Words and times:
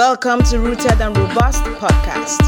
Welcome 0.00 0.42
to 0.44 0.58
Rooted 0.58 0.98
and 1.02 1.14
Robust 1.14 1.62
podcast. 1.76 2.40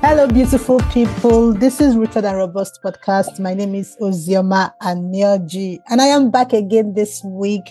Hello, 0.00 0.26
beautiful 0.26 0.80
people. 0.92 1.52
This 1.52 1.80
is 1.80 1.94
Rooted 1.94 2.24
and 2.24 2.36
Robust 2.36 2.80
podcast. 2.82 3.38
My 3.38 3.54
name 3.54 3.76
is 3.76 3.96
Ozioma 4.00 4.72
Anioji, 4.82 5.78
and 5.88 6.00
I 6.00 6.06
am 6.06 6.32
back 6.32 6.52
again 6.52 6.94
this 6.94 7.22
week 7.22 7.70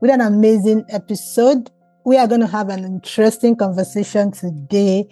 with 0.00 0.10
an 0.10 0.20
amazing 0.20 0.84
episode. 0.88 1.70
We 2.04 2.16
are 2.16 2.26
going 2.26 2.40
to 2.40 2.48
have 2.48 2.68
an 2.68 2.82
interesting 2.82 3.54
conversation 3.54 4.32
today 4.32 5.08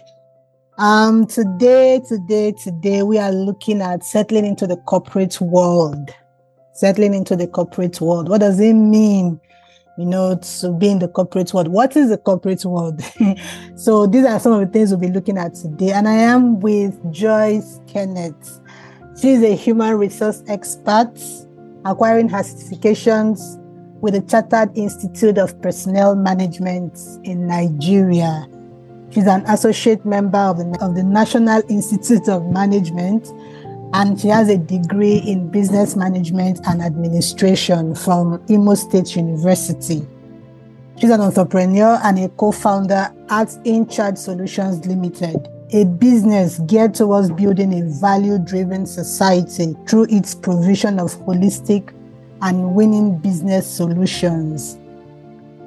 um, 0.79 1.27
today, 1.27 2.01
today, 2.07 2.53
today, 2.53 3.03
we 3.03 3.19
are 3.19 3.33
looking 3.33 3.81
at 3.81 4.05
settling 4.05 4.45
into 4.45 4.67
the 4.67 4.77
corporate 4.77 5.41
world. 5.41 6.11
Settling 6.75 7.15
into 7.15 7.37
the 7.37 7.47
corporate 7.47 8.01
world. 8.01 8.29
What 8.29 8.41
does 8.41 8.61
it 8.61 8.75
mean? 8.75 9.41
You 9.97 10.05
know, 10.05 10.37
to 10.37 10.73
be 10.73 10.91
in 10.91 10.99
the 10.99 11.09
corporate 11.09 11.55
world. 11.55 11.69
What 11.69 11.97
is 11.97 12.11
the 12.11 12.19
corporate 12.19 12.63
world? 12.67 13.01
so 13.77 14.07
these 14.07 14.27
are 14.27 14.39
some 14.39 14.53
of 14.53 14.61
the 14.61 14.67
things 14.67 14.91
we'll 14.91 15.01
be 15.01 15.09
looking 15.09 15.39
at 15.39 15.55
today. 15.55 15.93
And 15.93 16.07
I 16.07 16.15
am 16.15 16.61
with 16.61 17.11
Joyce 17.11 17.81
Kenneth. 17.87 18.61
She's 19.19 19.43
a 19.43 19.57
human 19.57 19.95
resource 19.95 20.43
expert, 20.49 21.15
acquiring 21.87 22.29
her 22.29 22.41
certifications 22.41 23.59
with 24.03 24.13
the 24.13 24.21
Chartered 24.21 24.77
Institute 24.77 25.39
of 25.39 25.59
Personnel 25.63 26.15
Management 26.15 26.99
in 27.25 27.47
Nigeria. 27.47 28.47
She's 29.17 29.27
an 29.27 29.47
associate 29.47 30.05
member 30.05 30.37
of 30.37 30.59
the, 30.59 30.79
of 30.83 30.95
the 30.95 31.03
National 31.03 31.63
Institute 31.71 32.29
of 32.29 32.51
Management, 32.51 33.27
and 33.95 34.21
she 34.21 34.29
has 34.29 34.51
a 34.51 34.59
degree 34.59 35.17
in 35.17 35.49
business 35.49 35.97
management 35.97 36.61
and 36.67 36.83
administration 36.83 37.95
from 37.95 38.45
Imo 38.51 38.75
State 38.75 39.17
University. 39.17 40.07
She's 41.01 41.09
an 41.09 41.23
entrepreneur 41.23 41.99
and 42.05 42.19
a 42.19 42.29
co 42.29 42.53
founder 42.53 43.11
at 43.31 43.49
InCharge 43.65 44.19
Solutions 44.19 44.85
Limited, 44.85 45.49
a 45.73 45.87
business 45.87 46.59
geared 46.67 46.93
towards 46.95 47.31
building 47.31 47.73
a 47.73 47.91
value 47.99 48.39
driven 48.39 48.85
society 48.85 49.75
through 49.89 50.09
its 50.11 50.35
provision 50.35 51.01
of 51.01 51.15
holistic 51.21 51.95
and 52.43 52.75
winning 52.75 53.17
business 53.17 53.67
solutions. 53.67 54.77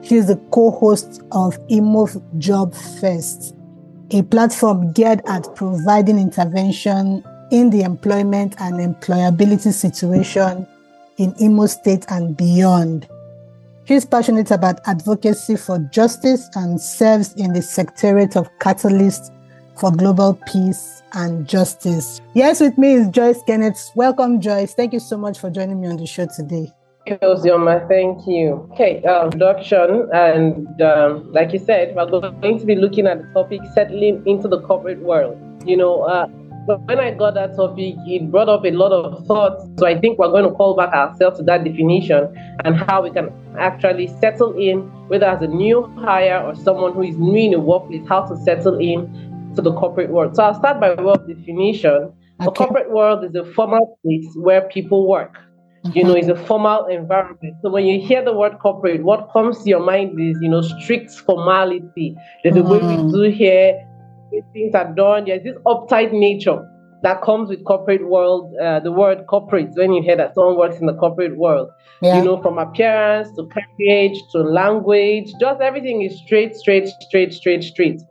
She 0.02 0.16
is 0.16 0.28
the 0.28 0.38
co-host 0.52 1.22
of 1.32 1.58
Imo 1.70 2.08
Job 2.38 2.74
First, 2.74 3.56
a 4.12 4.24
platform 4.24 4.92
geared 4.94 5.22
at 5.28 5.54
providing 5.56 6.18
intervention 6.18 7.24
in 7.52 7.70
the 7.70 7.82
employment 7.82 8.56
and 8.60 8.76
employability 8.76 9.74
situation 9.74 10.68
in 11.18 11.36
Imo 11.42 11.66
State 11.66 12.06
and 12.10 12.36
beyond. 12.38 13.08
She 13.86 13.96
is 13.96 14.06
passionate 14.06 14.52
about 14.52 14.80
advocacy 14.86 15.56
for 15.58 15.80
justice 15.92 16.50
and 16.56 16.80
serves 16.80 17.34
in 17.34 17.54
the 17.54 17.62
Secretariat 17.62 18.38
of 18.38 18.48
Catalyst 18.60 19.32
for 19.78 19.92
Global 19.92 20.40
Peace 20.46 21.02
and 21.14 21.48
Justice. 21.48 22.22
Yes, 22.36 22.62
with 22.62 22.78
me 22.78 22.94
is 22.94 23.08
Joyce 23.10 23.42
Kenneth. 23.48 23.92
Welcome, 23.96 24.42
Joyce. 24.42 24.74
Thank 24.74 24.94
you 24.94 25.00
so 25.00 25.18
much 25.18 25.40
for 25.40 25.50
joining 25.50 25.82
me 25.82 25.88
on 25.88 25.98
the 25.98 26.06
show 26.06 26.28
today. 26.28 26.72
Ozioma, 27.18 27.88
thank 27.88 28.28
you. 28.28 28.68
Okay, 28.74 29.02
uh, 29.04 29.26
introduction, 29.26 30.10
and 30.14 30.82
um, 30.82 31.32
like 31.32 31.52
you 31.54 31.60
said, 31.60 31.96
we're 31.96 32.06
going 32.06 32.60
to 32.60 32.66
be 32.66 32.76
looking 32.76 33.08
at 33.08 33.22
the 33.22 33.34
topic 33.34 33.62
settling 33.74 34.24
into 34.26 34.48
the 34.48 34.62
corporate 34.62 35.00
world. 35.00 35.38
You 35.66 35.78
know, 35.78 36.04
uh, 36.04 36.28
when 36.78 37.00
I 37.00 37.12
got 37.12 37.34
that 37.34 37.56
topic, 37.56 37.96
it 38.06 38.32
brought 38.32 38.50
up 38.50 38.66
a 38.66 38.72
lot 38.72 38.92
of 38.92 39.26
thoughts. 39.26 39.66
So 39.78 39.88
I 39.88 40.00
think 40.00 40.20
we're 40.20 40.30
going 40.30 40.44
to 40.44 40.52
call 40.52 40.76
back 40.76 40.94
ourselves 40.94 41.38
to 41.40 41.44
that 41.46 41.64
definition 41.64 42.34
and 42.64 42.76
how 42.76 43.02
we 43.02 43.10
can 43.10 43.30
actually 43.58 44.08
settle 44.20 44.56
in, 44.58 44.82
whether 45.08 45.26
as 45.26 45.42
a 45.42 45.48
new 45.48 45.84
hire 46.00 46.44
or 46.44 46.56
someone 46.56 46.94
who 46.94 47.02
is 47.02 47.18
new 47.18 47.46
in 47.46 47.52
the 47.52 47.60
workplace, 47.60 48.08
how 48.08 48.22
to 48.22 48.38
settle 48.44 48.78
in 48.78 49.54
to 49.56 49.62
the 49.62 49.74
corporate 49.74 50.12
world. 50.12 50.36
So 50.36 50.44
I'll 50.44 50.54
start 50.54 50.80
by 50.80 50.94
way 50.94 51.12
of 51.12 51.28
definition. 51.28 51.92
Okay. 52.42 52.46
The 52.46 52.52
corporate 52.52 52.92
world 52.92 53.26
is 53.26 53.36
a 53.36 53.44
formal 53.54 54.00
place 54.04 54.28
where 54.36 54.62
people 54.70 55.08
work 55.10 55.38
you 55.94 56.04
know, 56.04 56.14
it's 56.14 56.28
a 56.28 56.36
formal 56.36 56.86
environment. 56.88 57.56
So 57.62 57.70
when 57.70 57.86
you 57.86 58.00
hear 58.00 58.24
the 58.24 58.34
word 58.34 58.60
corporate, 58.60 59.04
what 59.04 59.30
comes 59.32 59.64
to 59.64 59.70
your 59.70 59.80
mind 59.80 60.20
is, 60.20 60.38
you 60.42 60.50
know, 60.50 60.62
strict 60.62 61.12
formality. 61.12 62.16
There's 62.44 62.56
mm-hmm. 62.56 62.68
a 62.68 62.72
way 62.72 62.80
we 62.80 63.02
mm-hmm. 63.02 63.12
do 63.12 63.22
here, 63.32 63.86
things 64.54 64.76
are 64.76 64.94
done. 64.94 65.26
There's 65.26 65.44
this 65.44 65.56
uptight 65.66 66.12
nature 66.12 66.66
that 67.02 67.22
comes 67.22 67.50
with 67.50 67.64
corporate 67.64 68.08
world. 68.08 68.54
Uh, 68.62 68.80
the 68.82 68.92
word 68.92 69.26
corporate, 69.28 69.70
when 69.76 69.94
you 69.94 70.04
hear 70.04 70.18
that 70.18 70.36
someone 70.36 70.58
works 70.58 70.78
in 70.78 70.86
the 70.86 70.96
corporate 70.96 71.38
world, 71.38 71.70
yeah. 72.02 72.18
you 72.18 72.26
know, 72.26 72.42
from 72.42 72.58
appearance 72.58 73.30
to 73.38 73.48
carriage 73.48 74.18
to 74.32 74.40
language, 74.40 75.32
just 75.40 75.62
everything 75.62 76.02
is 76.02 76.18
straight, 76.20 76.56
straight, 76.56 76.88
straight, 77.02 77.34
straight, 77.34 77.64
straight. 77.64 78.02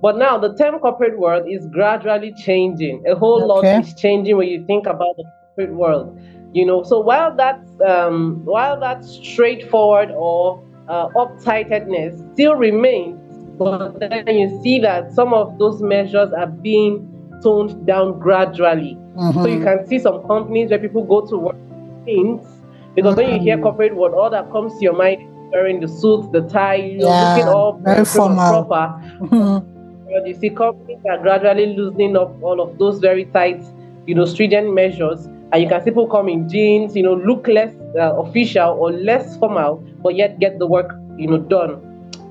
But 0.00 0.16
now 0.16 0.38
the 0.38 0.54
term 0.54 0.78
corporate 0.78 1.18
world 1.18 1.46
is 1.48 1.66
gradually 1.72 2.32
changing. 2.44 3.04
A 3.06 3.16
whole 3.16 3.52
okay. 3.52 3.74
lot 3.74 3.84
is 3.84 3.94
changing 3.94 4.36
when 4.36 4.48
you 4.48 4.64
think 4.66 4.86
about 4.86 5.16
the 5.16 5.24
corporate 5.56 5.76
world 5.76 6.18
you 6.52 6.64
know 6.64 6.82
so 6.82 6.98
while 6.98 7.34
that's 7.34 7.68
um, 7.86 8.44
while 8.44 8.78
that 8.80 9.04
straightforward 9.04 10.10
or 10.12 10.62
uh, 10.88 11.08
uptightedness 11.08 12.32
still 12.34 12.54
remains 12.54 13.18
but 13.58 13.98
then 13.98 14.26
you 14.28 14.60
see 14.62 14.78
that 14.78 15.12
some 15.12 15.34
of 15.34 15.58
those 15.58 15.82
measures 15.82 16.32
are 16.32 16.46
being 16.46 17.06
toned 17.42 17.86
down 17.86 18.18
gradually 18.18 18.96
mm-hmm. 19.16 19.42
so 19.42 19.46
you 19.46 19.62
can 19.62 19.86
see 19.86 19.98
some 19.98 20.26
companies 20.26 20.70
where 20.70 20.78
people 20.78 21.04
go 21.04 21.26
to 21.26 21.36
work 21.36 21.56
things 22.04 22.46
because 22.94 23.14
mm-hmm. 23.14 23.30
when 23.30 23.34
you 23.34 23.40
hear 23.40 23.56
mm-hmm. 23.56 23.64
corporate 23.64 23.94
world 23.94 24.14
all 24.14 24.30
that 24.30 24.50
comes 24.50 24.72
to 24.78 24.82
your 24.82 24.96
mind 24.96 25.20
is 25.20 25.52
wearing 25.52 25.80
the 25.80 25.88
suit 25.88 26.30
the 26.32 26.40
tie 26.48 26.76
you 26.76 26.98
know 26.98 27.08
yeah, 27.08 27.34
looking 27.34 27.48
all 27.48 27.78
very 27.84 28.04
formal. 28.04 28.64
proper 28.64 29.02
mm-hmm. 29.20 30.04
but 30.10 30.26
you 30.26 30.34
see 30.34 30.48
companies 30.48 30.98
are 31.10 31.18
gradually 31.18 31.66
loosening 31.76 32.16
up 32.16 32.42
all 32.42 32.60
of 32.60 32.78
those 32.78 32.98
very 33.00 33.26
tight 33.26 33.62
you 34.06 34.14
know 34.14 34.24
stringent 34.24 34.72
measures 34.72 35.28
and 35.52 35.62
you 35.62 35.68
can 35.68 35.80
see 35.82 35.90
people 35.90 36.06
come 36.08 36.28
in 36.28 36.48
jeans, 36.48 36.94
you 36.94 37.02
know, 37.02 37.14
look 37.14 37.48
less 37.48 37.74
uh, 37.98 38.14
official 38.16 38.76
or 38.78 38.92
less 38.92 39.36
formal, 39.38 39.76
but 40.02 40.14
yet 40.14 40.38
get 40.38 40.58
the 40.58 40.66
work, 40.66 40.92
you 41.16 41.26
know, 41.26 41.38
done. 41.38 41.82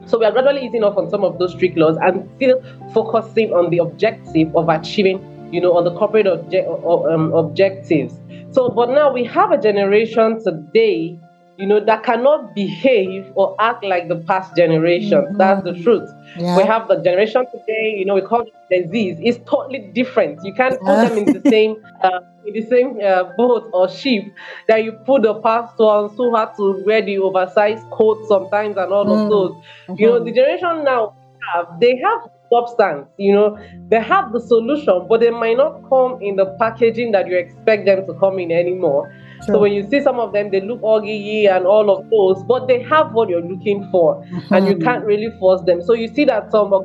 So 0.06 0.20
we 0.20 0.26
are 0.26 0.32
gradually 0.32 0.66
easing 0.66 0.84
off 0.84 0.98
on 0.98 1.10
some 1.10 1.24
of 1.24 1.38
those 1.40 1.54
strict 1.54 1.78
laws 1.78 1.98
and 2.02 2.30
still 2.38 2.62
focusing 2.94 3.54
on 3.54 3.72
the 3.72 3.80
objective 3.80 4.56
of 4.56 4.70
achieving, 4.70 5.20
you 5.52 5.60
know, 5.60 5.76
on 5.76 5.84
the 5.84 5.94
corporate 5.96 6.28
obje- 6.28 7.12
um, 7.12 7.34
objectives. 7.34 8.14
So, 8.52 8.70
but 8.70 8.90
now 8.92 9.12
we 9.12 9.26
have 9.26 9.52
a 9.52 9.58
generation 9.58 10.42
today 10.42 11.20
you 11.58 11.66
know, 11.66 11.84
that 11.84 12.04
cannot 12.04 12.54
behave 12.54 13.32
or 13.36 13.56
act 13.60 13.84
like 13.84 14.08
the 14.08 14.16
past 14.16 14.56
generations. 14.56 15.14
Mm-hmm. 15.14 15.38
That's 15.38 15.64
the 15.64 15.74
truth. 15.82 16.10
Yeah. 16.38 16.56
We 16.56 16.64
have 16.64 16.88
the 16.88 17.02
generation 17.02 17.46
today, 17.52 17.96
you 17.98 18.06
know, 18.06 18.16
we 18.16 18.22
call 18.22 18.42
it 18.42 18.54
disease. 18.70 19.18
It's 19.20 19.40
totally 19.50 19.80
different. 19.94 20.40
You 20.44 20.54
can't 20.54 20.80
put 20.80 20.86
them 20.86 21.18
in 21.18 21.42
the 21.42 21.50
same 21.50 21.84
uh, 22.04 22.20
in 22.46 22.54
the 22.54 22.66
same 22.70 23.00
uh, 23.04 23.24
boat 23.36 23.70
or 23.74 23.90
ship 23.90 24.24
that 24.68 24.84
you 24.84 24.92
put 24.92 25.24
the 25.24 25.34
past 25.42 25.78
ones 25.80 26.14
who 26.16 26.36
had 26.36 26.54
to 26.58 26.84
wear 26.86 27.02
the 27.02 27.18
oversized 27.18 27.90
coat 27.90 28.24
sometimes 28.28 28.78
and 28.78 28.94
all 28.94 29.06
mm-hmm. 29.06 29.24
of 29.24 29.30
those. 29.30 29.52
Mm-hmm. 29.52 29.94
You 29.98 30.08
know, 30.08 30.24
the 30.24 30.32
generation 30.32 30.84
now 30.84 31.16
have 31.54 31.80
they 31.80 31.98
have 31.98 32.30
substance, 32.50 33.08
you 33.18 33.34
know, 33.34 33.58
they 33.90 34.02
have 34.02 34.32
the 34.32 34.40
solution, 34.40 35.08
but 35.10 35.20
they 35.20 35.32
might 35.32 35.58
not 35.58 35.82
come 35.90 36.22
in 36.22 36.36
the 36.36 36.46
packaging 36.60 37.12
that 37.12 37.28
you 37.28 37.38
expect 37.38 37.86
them 37.86 38.06
to 38.06 38.14
come 38.20 38.40
in 38.40 38.52
anymore. 38.52 39.12
Sure. 39.46 39.56
So 39.56 39.60
when 39.60 39.74
you 39.74 39.88
see 39.90 40.02
some 40.02 40.20
of 40.20 40.34
them, 40.34 40.50
they 40.52 40.62
look 40.62 40.82
oggy 40.82 41.50
and 41.50 41.66
all 41.66 41.90
of 41.90 42.10
those, 42.10 42.44
but 42.44 42.68
they 42.68 42.82
have 42.84 43.14
what 43.14 43.30
you're 43.30 43.42
looking 43.42 43.88
for, 43.92 44.16
mm-hmm. 44.16 44.54
and 44.54 44.68
you 44.68 44.74
mm-hmm. 44.74 44.84
can't 44.84 45.06
really 45.06 45.30
force 45.40 45.62
them. 45.62 45.82
So 45.82 45.94
you 45.94 46.08
see 46.08 46.26
that 46.26 46.52
some 46.52 46.74
are 46.74 46.84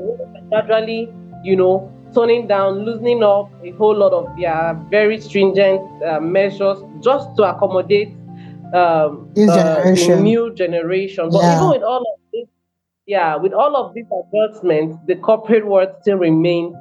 gradually, 0.48 1.08
you 1.42 1.56
know, 1.56 1.90
toning 2.14 2.46
down, 2.46 2.84
loosening 2.84 3.22
up 3.22 3.50
a 3.64 3.70
whole 3.72 3.96
lot 3.96 4.12
of 4.12 4.28
their 4.38 4.78
very 4.90 5.20
stringent 5.20 5.80
uh, 6.04 6.20
measures 6.20 6.78
just 7.00 7.34
to 7.36 7.42
accommodate 7.44 8.08
um, 8.74 9.30
uh, 9.36 9.82
the 9.94 10.18
new 10.20 10.54
generation. 10.54 11.30
But 11.30 11.42
yeah. 11.42 11.56
even 11.56 11.70
with 11.70 11.82
all 11.82 12.00
of 12.00 12.20
this, 12.32 12.48
yeah, 13.06 13.36
with 13.36 13.52
all 13.52 13.76
of 13.76 13.94
these 13.94 14.06
adjustments, 14.12 14.96
the 15.06 15.16
corporate 15.16 15.66
world 15.66 15.88
still 16.00 16.18
remains 16.18 16.76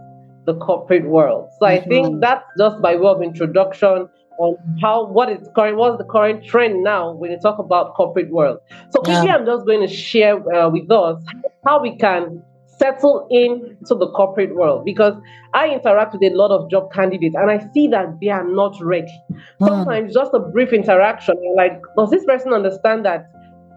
the 0.46 0.56
corporate 0.56 1.06
world. 1.08 1.50
So 1.60 1.66
mm-hmm. 1.66 1.84
I 1.84 1.88
think 1.88 2.22
that's 2.22 2.46
just 2.58 2.82
by 2.82 2.96
way 2.96 3.08
of 3.08 3.22
introduction 3.22 4.10
on 4.42 4.80
how 4.82 5.06
what 5.06 5.30
is 5.30 5.48
current 5.56 5.78
what's 5.78 5.98
the 5.98 6.04
current 6.04 6.44
trend 6.46 6.84
now 6.84 7.12
when 7.14 7.32
you 7.32 7.40
talk 7.40 7.60
about 7.60 7.94
corporate 7.96 8.32
world 8.32 8.58
so 8.90 9.00
quickly 9.00 9.28
yeah. 9.28 9.36
i'm 9.36 9.46
just 9.46 9.66
going 9.66 9.82
to 9.82 9.94
share 9.94 10.36
uh, 10.54 10.70
with 10.70 10.90
us 10.92 11.22
how 11.66 11.82
we 11.82 11.96
can 11.98 12.42
settle 12.80 13.28
into 13.30 13.94
the 13.96 14.10
corporate 14.12 14.56
world 14.56 14.84
because 14.84 15.14
i 15.54 15.68
interact 15.70 16.14
with 16.14 16.24
a 16.24 16.36
lot 16.36 16.50
of 16.52 16.70
job 16.70 16.92
candidates 16.92 17.36
and 17.36 17.52
i 17.52 17.60
see 17.74 17.88
that 17.88 18.08
they 18.20 18.30
are 18.30 18.48
not 18.48 18.76
ready 18.82 19.16
mm. 19.32 19.68
sometimes 19.68 20.14
just 20.14 20.32
a 20.34 20.40
brief 20.40 20.74
interaction 20.74 21.36
like 21.56 21.80
does 21.96 22.10
this 22.10 22.26
person 22.26 22.54
understand 22.54 23.06
that 23.06 23.32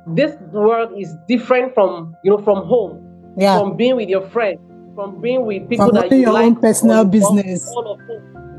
this 0.06 0.34
world 0.52 0.90
is 0.98 1.14
different 1.28 1.74
from 1.74 2.14
you 2.24 2.30
know 2.30 2.42
from 2.42 2.66
home 2.66 3.00
yeah. 3.36 3.58
from 3.58 3.76
being 3.76 3.96
with 3.96 4.08
your 4.08 4.26
friends 4.30 4.60
from 4.94 5.20
being 5.20 5.44
with 5.44 5.68
people 5.68 5.86
From 5.86 5.94
that 5.96 6.10
you 6.10 6.18
your 6.18 6.32
like, 6.32 6.46
own 6.46 6.56
personal 6.56 6.96
or 6.96 7.12
you 7.12 7.20
love, 7.20 7.36
business. 7.36 7.68
all 7.68 7.98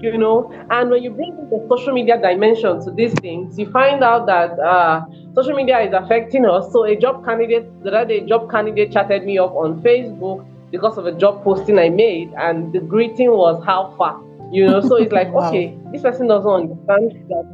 you 0.05 0.17
know. 0.17 0.51
And 0.69 0.89
when 0.89 1.03
you 1.03 1.11
bring 1.11 1.35
the 1.49 1.65
social 1.69 1.93
media 1.93 2.17
dimension 2.21 2.83
to 2.85 2.91
these 2.91 3.13
things, 3.15 3.57
you 3.57 3.69
find 3.71 4.03
out 4.03 4.25
that 4.27 4.59
uh, 4.59 5.05
social 5.33 5.53
media 5.53 5.79
is 5.81 5.93
affecting 5.93 6.45
us. 6.45 6.71
So 6.71 6.85
a 6.85 6.95
job 6.95 7.25
candidate, 7.25 7.65
the 7.83 7.89
other 7.91 8.05
day, 8.07 8.19
a 8.19 8.25
job 8.25 8.49
candidate 8.51 8.91
chatted 8.91 9.25
me 9.25 9.37
up 9.37 9.53
on 9.53 9.81
Facebook 9.81 10.45
because 10.71 10.97
of 10.97 11.05
a 11.05 11.11
job 11.11 11.43
posting 11.43 11.79
I 11.79 11.89
made, 11.89 12.31
and 12.37 12.71
the 12.73 12.79
greeting 12.79 13.31
was 13.31 13.63
"How 13.65 13.93
far?" 13.97 14.21
You 14.51 14.67
know. 14.67 14.81
So 14.81 14.95
it's 14.95 15.11
like, 15.11 15.33
Wow. 15.33 15.47
okay, 15.47 15.77
this 15.91 16.01
person 16.01 16.27
doesn't 16.27 16.51
understand 16.51 17.11
that 17.29 17.45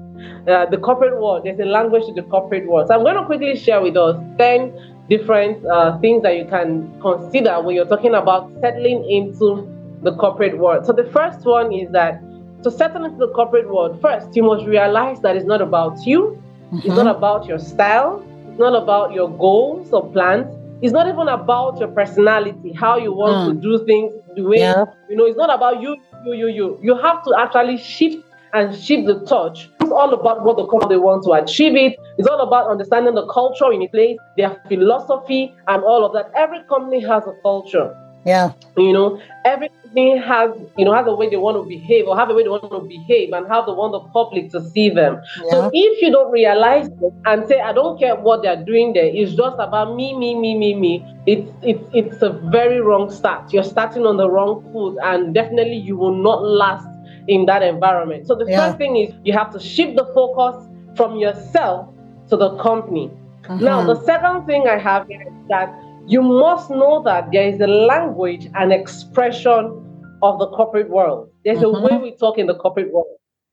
uh, 0.48 0.66
the 0.70 0.78
corporate 0.78 1.20
world. 1.22 1.44
There's 1.46 1.60
a 1.60 1.66
language 1.66 2.06
to 2.08 2.14
the 2.14 2.24
corporate 2.24 2.68
world. 2.68 2.88
So 2.88 2.96
I'm 2.96 3.04
going 3.04 3.16
to 3.16 3.26
quickly 3.26 3.56
share 3.56 3.82
with 3.82 3.98
us 3.98 4.18
ten 4.38 4.74
different 5.10 5.66
uh, 5.66 5.98
things 6.00 6.24
that 6.24 6.38
you 6.38 6.46
can 6.46 7.00
consider 7.02 7.62
when 7.62 7.76
you're 7.76 7.86
talking 7.88 8.16
about 8.16 8.50
settling 8.62 9.04
into 9.10 9.68
the 10.04 10.16
corporate 10.16 10.58
world. 10.58 10.86
So 10.86 10.94
the 10.94 11.10
first 11.12 11.46
one 11.46 11.72
is 11.74 11.92
that 11.92 12.22
to 12.64 12.72
settle 12.72 13.06
into 13.06 13.18
the 13.18 13.30
corporate 13.30 13.70
world, 13.70 14.00
first 14.02 14.36
you 14.36 14.44
must 14.44 14.66
realize 14.66 15.20
that 15.22 15.36
it's 15.36 15.46
not 15.46 15.62
about 15.62 16.06
you, 16.06 16.42
it's 16.74 16.86
Mhm. 16.96 17.04
not 17.04 17.16
about 17.16 17.46
your 17.48 17.60
style, 17.60 18.22
it's 18.50 18.60
not 18.60 18.76
about 18.82 19.14
your 19.14 19.30
goals 19.30 19.92
or 19.94 20.04
plans. 20.12 20.48
It's 20.82 20.94
not 20.94 21.08
even 21.08 21.28
about 21.28 21.80
your 21.80 21.90
personality, 21.90 22.74
how 22.74 22.98
you 22.98 23.14
want 23.14 23.46
to 23.46 23.54
do 23.62 23.86
things, 23.86 24.12
the 24.36 24.42
way 24.42 24.60
Yeah. 24.60 24.86
you 25.10 25.16
know. 25.16 25.26
It's 25.26 25.38
not 25.38 25.54
about 25.54 25.80
you, 25.80 25.96
you, 26.26 26.34
you, 26.34 26.48
you. 26.48 26.80
You 26.82 26.96
have 26.96 27.24
to 27.26 27.36
actually 27.38 27.78
shift 27.78 28.26
and 28.54 28.76
shift 28.76 29.06
the 29.06 29.20
touch. 29.26 29.70
It's 29.80 29.92
all 29.92 30.12
about 30.14 30.44
what 30.44 30.58
the 30.58 30.66
company 30.66 30.98
want 30.98 31.24
to 31.26 31.34
achieve. 31.34 31.76
It. 31.76 31.98
It's 32.18 32.28
all 32.28 32.42
about 32.42 32.68
understanding 32.68 33.14
the 33.14 33.28
culture 33.28 33.72
in 33.72 33.84
a 33.84 33.88
place, 33.90 34.18
their 34.38 34.60
philosophy, 34.68 35.54
and 35.68 35.84
all 35.84 36.04
of 36.04 36.14
that. 36.14 36.32
Every 36.36 36.62
company 36.68 37.00
has 37.02 37.24
a 37.28 37.34
culture. 37.44 37.96
Yeah. 38.26 38.52
You 38.78 38.94
know, 38.94 39.20
every 39.46 39.70
company 39.84 40.18
has, 40.18 40.52
you 40.78 40.86
know, 40.86 40.94
has 40.94 41.06
a 41.08 41.14
way 41.14 41.30
they 41.30 41.38
want 41.38 41.58
to 41.58 41.64
behave 41.68 42.08
or 42.08 42.18
have 42.18 42.30
a 42.30 42.34
way 42.34 42.44
they 42.44 42.50
want 42.50 42.70
to 42.72 42.80
behave 42.80 43.34
and 43.34 43.48
how 43.48 43.66
they 43.66 43.72
want 43.74 43.92
the 43.92 44.00
public 44.12 44.50
to 44.52 44.62
see 44.70 44.90
them. 44.90 45.20
Yeah. 45.38 45.50
So 45.52 45.70
if 45.74 46.02
you 46.02 46.12
don't 46.12 46.32
realize 46.32 46.88
it 46.88 47.14
and 47.26 47.48
say, 47.48 47.60
I 47.60 47.74
don't 47.74 48.00
care 48.00 48.16
what 48.16 48.44
they're 48.44 48.64
doing 48.64 48.94
there, 48.94 49.06
it's 49.06 49.34
just 49.34 49.56
about 49.60 49.96
me, 49.96 50.16
me, 50.18 50.36
me, 50.36 50.58
me, 50.58 50.76
me, 50.76 51.04
it's 51.26 51.52
it's 51.62 51.84
it's 51.94 52.22
a 52.22 52.30
very 52.52 52.80
wrong 52.80 53.10
start. 53.12 53.52
You're 53.52 53.64
starting 53.64 54.06
on 54.06 54.18
the 54.18 54.30
wrong 54.30 54.64
foot 54.72 54.98
and 55.04 55.34
definitely 55.34 55.78
you 55.78 55.98
will 55.98 56.16
not 56.16 56.44
last 56.44 56.88
in 57.28 57.46
that 57.48 57.64
environment. 57.64 58.28
So 58.28 58.36
the 58.36 58.46
Yeah. 58.48 58.68
first 58.68 58.78
thing 58.78 58.96
is 58.98 59.14
you 59.24 59.34
have 59.34 59.52
to 59.52 59.60
shift 59.60 59.96
the 59.98 60.06
focus 60.14 60.56
from 60.96 61.18
yourself 61.18 61.88
to 62.30 62.38
the 62.38 62.56
company. 62.58 63.12
Now, 63.60 63.82
Mhm. 63.82 63.88
the 63.88 63.96
second 64.06 64.46
thing 64.46 64.68
I 64.68 64.78
have 64.78 65.10
is 65.10 65.20
that 65.50 65.70
you 66.08 66.22
must 66.22 66.70
know 66.70 67.02
that 67.04 67.30
there 67.32 67.48
is 67.48 67.60
a 67.62 67.68
language 67.68 68.48
and 68.56 68.74
expression 68.74 69.78
of 70.24 70.40
the 70.40 70.48
corporate 70.48 70.90
world. 70.90 71.30
There's 71.46 71.60
Mhm. 71.60 71.78
a 71.78 71.82
way 71.82 71.98
we 71.98 72.12
talk 72.18 72.38
in 72.38 72.48
the 72.48 72.56
corporate 72.56 72.92
world. 72.94 73.08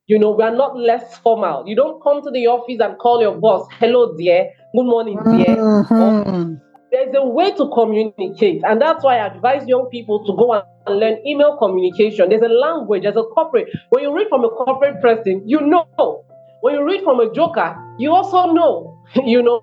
You 0.06 0.18
know, 0.18 0.30
we 0.30 0.42
are 0.42 0.54
not 0.54 0.76
less 0.76 1.18
formal. 1.18 1.66
You 1.66 1.76
don't 1.76 2.02
come 2.02 2.22
to 2.22 2.30
the 2.30 2.46
office 2.46 2.80
and 2.80 2.96
call 2.98 3.20
your 3.20 3.34
boss, 3.34 3.66
hello, 3.78 4.14
dear, 4.16 4.48
good 4.74 4.86
morning, 4.86 5.18
dear. 5.24 5.56
Mhm. 5.56 6.60
There's 6.90 7.14
a 7.14 7.26
way 7.26 7.50
to 7.52 7.68
communicate, 7.68 8.64
and 8.64 8.80
that's 8.80 9.04
why 9.04 9.18
I 9.18 9.26
advise 9.26 9.68
young 9.68 9.86
people 9.90 10.24
to 10.24 10.32
go 10.32 10.52
and 10.54 10.98
learn 10.98 11.18
email 11.26 11.56
communication. 11.58 12.30
There's 12.30 12.40
a 12.42 12.48
language, 12.48 13.02
there's 13.02 13.16
a 13.16 13.24
corporate. 13.24 13.68
When 13.90 14.02
you 14.04 14.16
read 14.16 14.28
from 14.28 14.44
a 14.44 14.48
corporate 14.48 15.02
person, 15.02 15.42
you 15.44 15.60
know. 15.60 15.84
When 16.62 16.74
you 16.74 16.84
read 16.84 17.02
from 17.02 17.20
a 17.20 17.30
joker, 17.30 17.76
you 17.98 18.10
also 18.12 18.52
know. 18.52 18.97
you 19.24 19.42
know. 19.42 19.62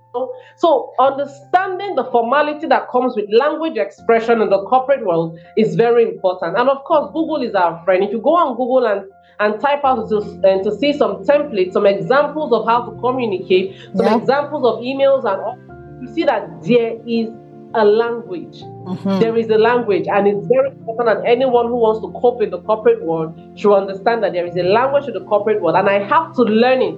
So 0.58 0.94
understanding 1.00 1.96
the 1.96 2.06
formality 2.06 2.68
that 2.68 2.90
comes 2.90 3.16
with 3.16 3.26
language 3.32 3.78
expression 3.78 4.42
in 4.42 4.50
the 4.50 4.64
corporate 4.66 5.06
world 5.06 5.38
is 5.58 5.76
very 5.76 6.04
important. 6.04 6.58
And 6.58 6.70
of 6.70 6.84
course, 6.84 7.12
Google 7.14 7.42
is 7.42 7.54
our 7.54 7.84
friend. 7.86 8.04
If 8.04 8.12
you 8.12 8.22
go 8.22 8.36
on 8.36 8.56
Google 8.56 8.88
and 8.88 9.06
and 9.40 9.60
type 9.60 9.84
out 9.84 10.08
to, 10.10 10.18
and 10.46 10.64
to 10.64 10.74
see 10.78 10.94
some 10.94 11.18
templates, 11.26 11.74
some 11.74 11.86
examples 11.86 12.54
of 12.54 12.66
how 12.66 12.90
to 12.90 12.98
communicate, 13.02 13.76
some 13.94 14.06
Yeah. 14.06 14.18
examples 14.18 14.66
of 14.66 14.80
emails, 14.80 15.26
and 15.26 15.42
all, 15.42 15.58
you 16.02 16.08
see 16.08 16.24
that 16.24 16.64
there 16.64 16.96
is 17.06 17.30
a 17.74 17.84
language. 17.84 18.64
Mhm. 18.64 19.20
There 19.20 19.36
is 19.36 19.50
a 19.50 19.58
language, 19.58 20.08
and 20.08 20.28
it's 20.28 20.48
very 20.48 20.70
important 20.70 21.08
that 21.08 21.30
anyone 21.30 21.68
who 21.68 21.76
wants 21.76 22.00
to 22.00 22.08
cope 22.22 22.42
in 22.42 22.50
the 22.50 22.60
corporate 22.60 23.04
world 23.04 23.34
should 23.56 23.74
understand 23.74 24.24
that 24.24 24.32
there 24.32 24.46
is 24.46 24.56
a 24.56 24.64
language 24.64 25.06
to 25.08 25.12
the 25.12 25.26
corporate 25.26 25.62
world, 25.62 25.76
and 25.76 25.90
I 25.90 26.00
have 26.00 26.34
to 26.36 26.44
learn 26.44 26.82
it. 26.82 26.96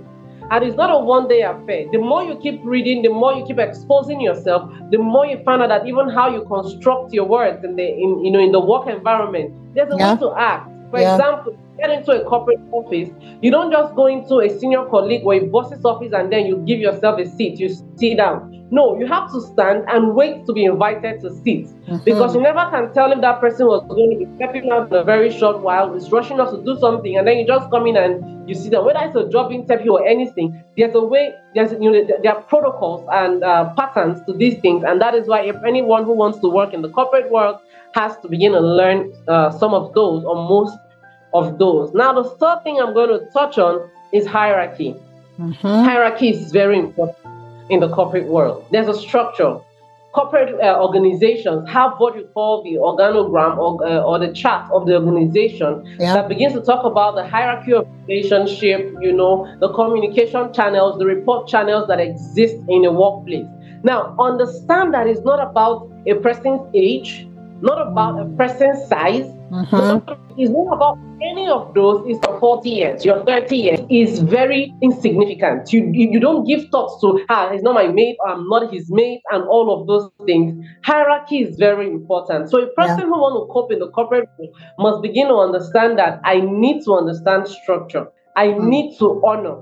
And 0.50 0.64
it's 0.64 0.78
not 0.78 0.90
a 0.90 0.98
one 0.98 1.28
day 1.28 1.42
affair. 1.42 1.86
The 1.92 1.98
more 1.98 2.24
you 2.24 2.38
keep 2.38 2.62
reading, 2.64 3.02
the 3.02 3.10
more 3.10 3.34
you 3.34 3.46
keep 3.46 3.60
exposing 3.60 4.22
yourself, 4.22 4.72
the 4.92 4.98
more 4.98 5.26
you 5.26 5.44
find 5.44 5.62
out 5.62 5.68
that 5.70 5.88
even 5.88 6.10
how 6.10 6.30
you 6.34 6.46
construct 6.46 7.14
your 7.14 7.26
words 7.26 7.64
in 7.64 7.76
the 7.76 7.84
in 7.86 8.24
you 8.24 8.32
know 8.32 8.40
in 8.40 8.52
the 8.52 8.60
work 8.60 8.88
environment, 8.88 9.52
there's 9.76 9.92
a 9.92 9.98
Yeah. 9.98 10.14
way 10.14 10.20
to 10.20 10.34
act. 10.38 10.70
For 10.90 11.00
Yeah. 11.00 11.16
example, 11.16 11.54
get 11.78 11.90
into 11.90 12.12
a 12.12 12.24
corporate 12.26 12.60
office, 12.72 13.10
you 13.42 13.52
don't 13.52 13.72
just 13.72 13.96
go 13.96 14.08
into 14.08 14.40
a 14.40 14.50
senior 14.60 14.86
colleague 14.86 15.24
or 15.24 15.36
a 15.36 15.46
boss's 15.46 15.84
office 15.86 16.14
and 16.14 16.32
then 16.32 16.46
you 16.46 16.58
give 16.68 16.80
yourself 16.80 17.20
a 17.20 17.26
seat, 17.26 17.60
you 17.60 17.70
sit 17.96 18.18
down. 18.18 18.54
No, 18.70 19.00
you 19.00 19.08
have 19.08 19.32
to 19.32 19.40
stand 19.40 19.86
and 19.88 20.14
wait 20.14 20.46
to 20.46 20.52
be 20.52 20.66
invited 20.66 21.22
to 21.22 21.30
sit 21.30 21.68
because 22.04 22.36
you 22.36 22.42
never 22.42 22.70
can 22.70 22.94
tell 22.94 23.14
if 23.14 23.22
that 23.22 23.40
person 23.40 23.66
was 23.68 23.82
going 23.88 24.20
to 24.20 24.26
be 24.26 24.36
stepping 24.36 24.70
out 24.70 24.90
in 24.90 24.96
a 24.98 25.04
very 25.06 25.32
short 25.32 25.62
while, 25.62 25.94
is 25.94 26.12
rushing 26.12 26.42
us 26.42 26.52
to 26.52 26.62
do 26.64 26.78
something, 26.78 27.18
and 27.18 27.26
then 27.26 27.38
you 27.38 27.48
just 27.48 27.72
come 27.72 27.88
in 27.88 27.96
and 27.96 28.50
you 28.50 28.54
sit 28.56 28.74
down. 28.74 28.84
Whether 28.84 29.00
it's 29.04 29.16
a 29.16 29.30
job 29.30 29.54
interview 29.54 29.94
or 29.94 30.06
anything, 30.06 30.62
there's 30.76 30.94
a 30.96 31.02
way, 31.02 31.34
there's 31.56 31.72
you 31.80 31.92
know, 31.92 32.06
there 32.22 32.36
are 32.36 32.42
protocols 32.42 33.08
and 33.10 33.42
uh, 33.42 33.74
patterns 33.76 34.20
to 34.26 34.34
these 34.34 34.60
things, 34.60 34.84
and 34.86 35.00
that 35.00 35.16
is 35.16 35.30
why 35.30 35.44
if 35.44 35.56
anyone 35.66 36.04
who 36.04 36.12
wants 36.12 36.40
to 36.40 36.50
work 36.50 36.74
in 36.74 36.82
the 36.82 36.90
corporate 36.90 37.32
world 37.32 37.62
has 37.94 38.18
to 38.18 38.28
begin 38.28 38.52
to 38.52 38.60
learn 38.60 39.14
uh, 39.30 39.50
some 39.50 39.74
of 39.74 39.94
those 39.94 40.26
or 40.26 40.36
most 40.36 40.78
of 41.40 41.58
those. 41.60 41.94
Now, 41.94 42.14
the 42.14 42.24
third 42.40 42.60
thing 42.64 42.80
I'm 42.80 42.94
going 42.94 43.10
to 43.18 43.26
touch 43.32 43.58
on 43.58 43.74
is 44.12 44.26
hierarchy. 44.26 44.96
Mhm. 45.40 45.84
Hierarchy 45.90 46.30
is 46.30 46.52
very 46.52 46.78
important 46.80 47.18
in 47.70 47.80
the 47.80 47.90
corporate 47.90 48.28
world. 48.28 48.64
There's 48.72 48.88
a 48.88 48.94
structure. 49.08 49.54
Corporate 50.14 50.52
uh, 50.60 50.82
organizations 50.82 51.70
have 51.70 51.92
what 52.00 52.16
you 52.18 52.26
call 52.34 52.64
the 52.64 52.76
organogram 52.90 53.58
or, 53.64 53.72
uh, 53.86 54.10
or 54.10 54.18
the 54.18 54.32
chart 54.42 54.64
of 54.72 54.88
the 54.88 54.96
organization 54.96 55.72
Yeah. 56.00 56.14
that 56.16 56.28
begins 56.28 56.54
to 56.54 56.62
talk 56.62 56.84
about 56.92 57.12
the 57.20 57.26
hierarchy 57.36 57.74
of 57.74 57.86
relationship, 58.08 58.80
you 59.06 59.14
know, 59.14 59.34
the 59.60 59.70
communication 59.80 60.52
channels, 60.54 60.98
the 60.98 61.06
report 61.06 61.48
channels 61.48 61.88
that 61.90 62.00
exist 62.00 62.56
in 62.68 62.86
a 62.86 62.92
workplace. 62.92 63.46
Now, 63.84 64.16
understand 64.30 64.94
that 64.96 65.06
it's 65.12 65.24
not 65.32 65.40
about 65.50 65.88
a 66.08 66.16
person's 66.16 66.62
age, 66.74 67.28
not 67.62 67.80
about 67.88 68.14
a 68.20 68.26
person's 68.42 68.80
size, 68.88 69.30
Mhm. 69.52 70.02
it's 70.38 70.52
not 70.52 70.74
about 70.76 70.98
any 71.22 71.48
of 71.50 71.74
those. 71.74 72.04
It's 72.06 72.20
your 72.28 72.38
40 72.40 72.70
years, 72.70 73.06
your 73.06 73.24
30 73.24 73.56
years 73.58 73.80
is 73.90 74.20
very 74.20 74.74
insignificant. 74.82 75.72
You, 75.72 75.90
you 75.94 76.10
you 76.12 76.20
don't 76.20 76.44
give 76.46 76.66
thoughts 76.70 77.00
to 77.02 77.20
ah, 77.30 77.50
he's 77.52 77.64
not 77.64 77.74
my 77.74 77.88
mate, 77.88 78.18
or 78.20 78.30
I'm 78.30 78.48
not 78.50 78.74
his 78.74 78.92
mate, 78.92 79.22
and 79.32 79.44
all 79.46 79.72
of 79.80 79.88
those 79.88 80.10
things. 80.26 80.54
Hierarchy 80.84 81.40
is 81.44 81.56
very 81.58 81.88
important. 81.90 82.50
So 82.50 82.62
a 82.62 82.68
person 82.74 83.04
who 83.06 83.18
want 83.24 83.36
to 83.40 83.54
cope 83.54 83.72
in 83.72 83.80
the 83.80 83.90
corporate 83.90 84.28
world 84.38 84.54
must 84.80 85.02
begin 85.02 85.28
to 85.28 85.36
understand 85.36 85.98
that 85.98 86.20
I 86.26 86.42
need 86.42 86.84
to 86.84 86.94
understand 86.96 87.48
structure. 87.48 88.08
I 88.36 88.48
Mm. 88.50 88.68
need 88.74 88.98
to 89.00 89.22
honor. 89.26 89.56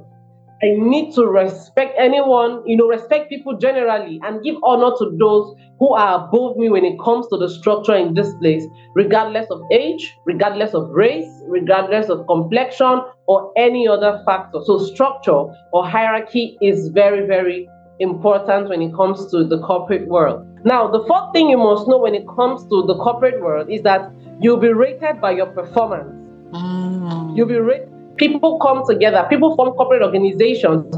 I 0.65 0.73
need 0.77 1.13
to 1.13 1.27
respect 1.27 1.93
anyone, 1.95 2.63
you 2.65 2.75
know, 2.75 2.87
respect 2.87 3.29
people 3.29 3.55
generally 3.55 4.19
and 4.23 4.43
give 4.43 4.55
honor 4.63 4.91
to 4.97 5.15
those 5.19 5.55
who 5.77 5.93
are 5.93 6.27
above 6.27 6.57
me 6.57 6.69
when 6.69 6.83
it 6.83 6.97
comes 6.99 7.27
to 7.27 7.37
the 7.37 7.47
structure 7.47 7.93
in 7.93 8.15
this 8.15 8.33
place, 8.41 8.63
regardless 8.95 9.45
of 9.51 9.61
age, 9.71 10.17
regardless 10.25 10.73
of 10.73 10.89
race, 10.89 11.29
regardless 11.47 12.09
of 12.09 12.25
complexion, 12.25 13.01
or 13.27 13.53
any 13.55 13.87
other 13.87 14.23
factor. 14.25 14.59
So, 14.65 14.79
structure 14.79 15.45
or 15.71 15.87
hierarchy 15.87 16.57
is 16.61 16.87
very, 16.87 17.27
very 17.27 17.69
important 17.99 18.69
when 18.69 18.81
it 18.81 18.95
comes 18.95 19.29
to 19.31 19.43
the 19.43 19.59
corporate 19.59 20.07
world. 20.07 20.47
Now, 20.65 20.87
the 20.89 21.05
fourth 21.05 21.31
thing 21.31 21.49
you 21.49 21.57
must 21.57 21.87
know 21.87 21.99
when 21.99 22.15
it 22.15 22.25
comes 22.35 22.63
to 22.69 22.83
the 22.87 22.95
corporate 22.95 23.39
world 23.39 23.69
is 23.69 23.83
that 23.83 24.11
you'll 24.41 24.57
be 24.57 24.73
rated 24.73 25.21
by 25.21 25.31
your 25.31 25.47
performance. 25.47 26.11
Mm. 26.55 27.37
You'll 27.37 27.47
be 27.47 27.59
rated. 27.59 27.94
People 28.17 28.59
come 28.59 28.83
together, 28.87 29.25
people 29.29 29.55
form 29.55 29.73
corporate 29.73 30.01
organizations 30.01 30.95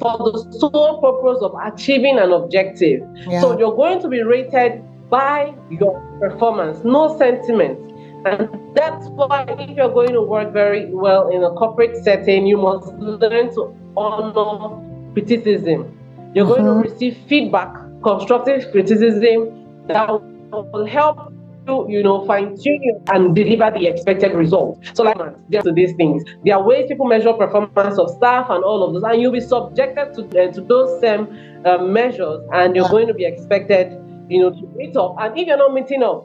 for 0.00 0.18
the 0.18 0.52
sole 0.58 1.00
purpose 1.00 1.42
of 1.42 1.54
achieving 1.64 2.18
an 2.18 2.32
objective. 2.32 3.00
Yeah. 3.28 3.40
So 3.40 3.58
you're 3.58 3.74
going 3.76 4.00
to 4.02 4.08
be 4.08 4.22
rated 4.22 4.82
by 5.08 5.54
your 5.70 6.00
performance, 6.20 6.82
no 6.84 7.16
sentiment. 7.16 7.78
And 8.26 8.48
that's 8.74 9.06
why 9.08 9.44
if 9.48 9.76
you're 9.76 9.92
going 9.92 10.12
to 10.12 10.20
work 10.22 10.52
very 10.52 10.86
well 10.86 11.28
in 11.28 11.44
a 11.44 11.50
corporate 11.50 11.96
setting, 12.02 12.46
you 12.46 12.56
must 12.56 12.88
learn 12.94 13.54
to 13.54 13.72
honor 13.96 15.12
criticism. 15.12 15.96
You're 16.34 16.46
going 16.46 16.64
Mhm. 16.64 16.82
to 16.82 16.90
receive 16.90 17.16
feedback, 17.28 17.72
constructive 18.02 18.70
criticism 18.72 19.52
that 19.86 20.10
will 20.50 20.84
help 20.86 21.32
you, 21.66 21.86
you 21.88 22.02
know, 22.02 22.24
fine 22.26 22.56
tune 22.62 22.80
and 23.08 23.34
deliver 23.34 23.70
the 23.76 23.86
expected 23.86 24.32
result. 24.34 24.78
So, 24.94 25.02
like 25.04 25.16
there 25.48 25.62
to 25.62 25.72
these 25.72 25.92
things, 25.96 26.22
there 26.44 26.56
are 26.56 26.62
ways 26.66 26.86
people 26.88 27.06
measure 27.06 27.32
performance 27.32 27.98
of 27.98 28.10
staff 28.10 28.46
and 28.50 28.64
all 28.64 28.82
of 28.84 28.92
those, 28.94 29.02
and 29.02 29.20
you'll 29.20 29.32
be 29.32 29.40
subjected 29.40 30.14
to 30.14 30.22
uh, 30.42 30.52
to 30.52 30.60
those 30.62 31.00
same 31.00 31.28
uh, 31.64 31.78
measures, 31.78 32.40
and 32.52 32.74
you're 32.76 32.88
going 32.88 33.08
to 33.08 33.14
be 33.14 33.24
expected, 33.24 33.92
you 34.28 34.40
know, 34.40 34.50
to 34.50 34.66
meet 34.76 34.96
up. 34.96 35.16
And 35.18 35.36
if 35.38 35.46
you're 35.46 35.56
not 35.56 35.72
meeting 35.74 36.02
up, 36.02 36.24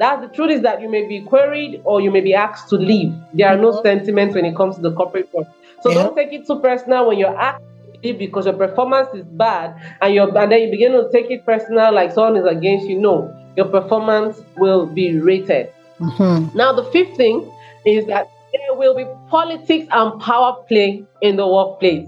That 0.00 0.22
the 0.22 0.28
truth 0.28 0.50
is 0.50 0.62
that 0.62 0.80
you 0.80 0.88
may 0.88 1.06
be 1.06 1.20
queried 1.22 1.80
or 1.84 2.00
you 2.00 2.10
may 2.10 2.22
be 2.22 2.34
asked 2.34 2.68
to 2.70 2.76
leave. 2.76 3.12
There 3.34 3.46
are 3.46 3.58
no 3.58 3.70
Mhm. 3.72 3.82
sentiments 3.82 4.34
when 4.34 4.46
it 4.46 4.56
comes 4.56 4.74
to 4.76 4.82
the 4.82 4.90
corporate 4.92 5.28
world. 5.32 5.46
So 5.82 5.90
Yeah. 5.90 6.02
don't 6.02 6.16
take 6.16 6.32
it 6.32 6.46
too 6.46 6.58
personal 6.60 7.06
when 7.06 7.18
you're 7.18 7.36
asked 7.48 7.60
to 7.60 7.98
leave 8.02 8.18
because 8.18 8.46
your 8.46 8.56
performance 8.56 9.08
is 9.14 9.26
bad 9.44 9.74
and 10.00 10.14
you're 10.14 10.26
and 10.36 10.50
then 10.50 10.60
you 10.62 10.70
begin 10.70 10.92
to 10.92 11.08
take 11.12 11.30
it 11.30 11.44
personal 11.46 11.92
like 11.92 12.10
someone 12.10 12.36
is 12.36 12.46
against 12.46 12.88
you. 12.88 12.98
No, 12.98 13.30
your 13.56 13.66
performance 13.66 14.40
will 14.56 14.86
be 14.86 15.18
rated. 15.18 15.68
Mhm. 16.00 16.54
Now, 16.54 16.72
the 16.72 16.84
fifth 16.84 17.16
thing 17.16 17.50
is 17.84 18.06
that 18.06 18.28
there 18.52 18.74
will 18.76 18.94
be 18.94 19.04
politics 19.28 19.86
and 19.90 20.20
power 20.20 20.56
play 20.68 21.04
in 21.20 21.36
the 21.36 21.46
workplace. 21.46 22.06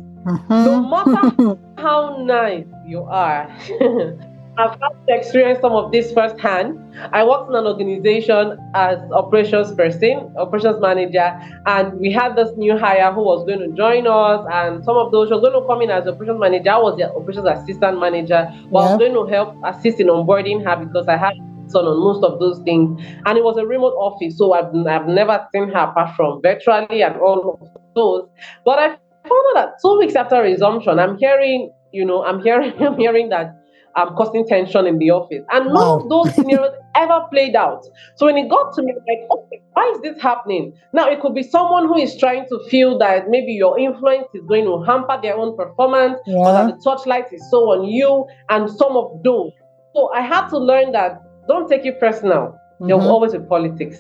No 0.50 0.80
Mhm. 0.80 0.90
matter 0.90 1.58
how 1.78 2.16
nice 2.18 2.66
you 2.86 3.02
are, 3.04 3.48
I've 4.56 4.78
had 4.80 4.90
to 5.08 5.14
experience 5.16 5.60
some 5.60 5.72
of 5.72 5.90
this 5.90 6.12
firsthand. 6.12 6.78
I 7.12 7.24
worked 7.24 7.50
in 7.50 7.56
an 7.56 7.66
organization 7.66 8.56
as 8.74 8.98
operations 9.10 9.74
person, 9.74 10.32
operations 10.36 10.80
manager, 10.80 11.36
and 11.66 11.98
we 11.98 12.12
had 12.12 12.36
this 12.36 12.50
new 12.56 12.78
hire 12.78 13.12
who 13.12 13.24
was 13.24 13.44
going 13.46 13.58
to 13.58 13.76
join 13.76 14.06
us. 14.06 14.46
And 14.52 14.84
some 14.84 14.96
of 14.96 15.10
those 15.10 15.28
she 15.28 15.34
was 15.34 15.40
going 15.40 15.60
to 15.60 15.66
come 15.66 15.82
in 15.82 15.90
as 15.90 16.06
operations 16.06 16.38
manager. 16.38 16.70
I 16.70 16.78
was 16.78 16.96
the 16.96 17.10
operations 17.10 17.46
assistant 17.46 17.98
manager, 17.98 18.48
but 18.70 18.78
I 18.78 18.90
was 18.90 18.98
going 18.98 19.14
to 19.14 19.26
help 19.26 19.56
assist 19.64 19.98
in 19.98 20.06
onboarding 20.06 20.62
her 20.62 20.84
because 20.84 21.08
I 21.08 21.16
had 21.16 21.34
son 21.66 21.86
on 21.86 21.98
most 21.98 22.22
of 22.22 22.38
those 22.38 22.60
things. 22.60 23.02
And 23.26 23.36
it 23.36 23.42
was 23.42 23.56
a 23.56 23.66
remote 23.66 23.94
office, 23.98 24.38
so 24.38 24.52
I've, 24.52 24.70
I've 24.86 25.08
never 25.08 25.48
seen 25.52 25.68
her 25.70 25.90
apart 25.90 26.14
from 26.14 26.40
virtually 26.42 27.02
and 27.02 27.16
all 27.16 27.58
of 27.58 27.68
those. 27.96 28.28
But 28.64 28.78
I 28.78 28.88
found 29.26 29.44
out 29.50 29.54
that 29.54 29.68
two 29.82 29.98
weeks 29.98 30.14
after 30.14 30.40
resumption, 30.40 31.00
I'm 31.00 31.18
hearing, 31.18 31.72
you 31.92 32.04
know, 32.04 32.22
I'm 32.22 32.40
hearing, 32.40 32.72
I'm 32.80 32.96
hearing 32.96 33.30
that 33.30 33.63
I'm 33.96 34.14
causing 34.16 34.46
tension 34.46 34.86
in 34.86 34.98
the 34.98 35.10
office, 35.10 35.42
and 35.52 35.66
none 35.66 35.74
Wow. 35.74 36.00
of 36.00 36.08
those 36.08 36.34
scenarios 36.36 36.72
ever 36.96 37.20
played 37.30 37.54
out. 37.56 37.84
So 38.16 38.26
when 38.26 38.36
it 38.36 38.48
got 38.48 38.74
to 38.74 38.82
me, 38.82 38.92
like, 39.08 39.28
okay, 39.30 39.60
why 39.72 39.92
is 39.94 40.00
this 40.02 40.20
happening? 40.22 40.72
Now 40.92 41.08
it 41.08 41.20
could 41.20 41.34
be 41.34 41.42
someone 41.42 41.86
who 41.86 41.96
is 41.96 42.16
trying 42.18 42.46
to 42.48 42.58
feel 42.70 42.98
that 42.98 43.28
maybe 43.28 43.52
your 43.52 43.78
influence 43.78 44.26
is 44.34 44.42
going 44.46 44.64
to 44.64 44.82
hamper 44.82 45.18
their 45.22 45.36
own 45.36 45.56
performance, 45.56 46.18
or 46.26 46.52
that 46.52 46.66
the 46.76 46.80
torchlight 46.82 47.32
is 47.32 47.42
so 47.50 47.70
on 47.72 47.84
you, 47.88 48.26
and 48.48 48.70
some 48.70 48.96
of 48.96 49.22
those. 49.22 49.52
So 49.94 50.12
I 50.12 50.20
had 50.22 50.48
to 50.48 50.58
learn 50.58 50.92
that 50.92 51.20
don't 51.48 51.68
take 51.68 51.84
it 51.86 52.00
personal. 52.00 52.58
There 52.80 52.96
will 52.96 53.04
Mhm. 53.04 53.10
always 53.10 53.32
be 53.32 53.38
politics. 53.38 53.98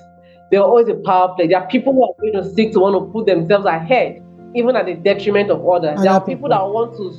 There 0.50 0.60
will 0.60 0.68
always 0.70 0.86
be 0.86 0.94
power 1.04 1.32
play. 1.36 1.46
There 1.46 1.58
are 1.60 1.66
people 1.68 1.92
who 1.92 2.02
are 2.04 2.14
going 2.20 2.32
to 2.42 2.44
seek 2.54 2.72
to 2.72 2.80
want 2.80 2.94
to 2.96 3.12
put 3.12 3.26
themselves 3.26 3.64
ahead, 3.66 4.20
even 4.54 4.74
at 4.76 4.86
the 4.86 4.94
detriment 4.94 5.50
of 5.50 5.66
others. 5.68 6.00
There 6.02 6.10
are 6.10 6.20
people 6.20 6.48
people. 6.48 6.48
that 6.50 6.68
want 6.68 6.96
to 6.96 7.12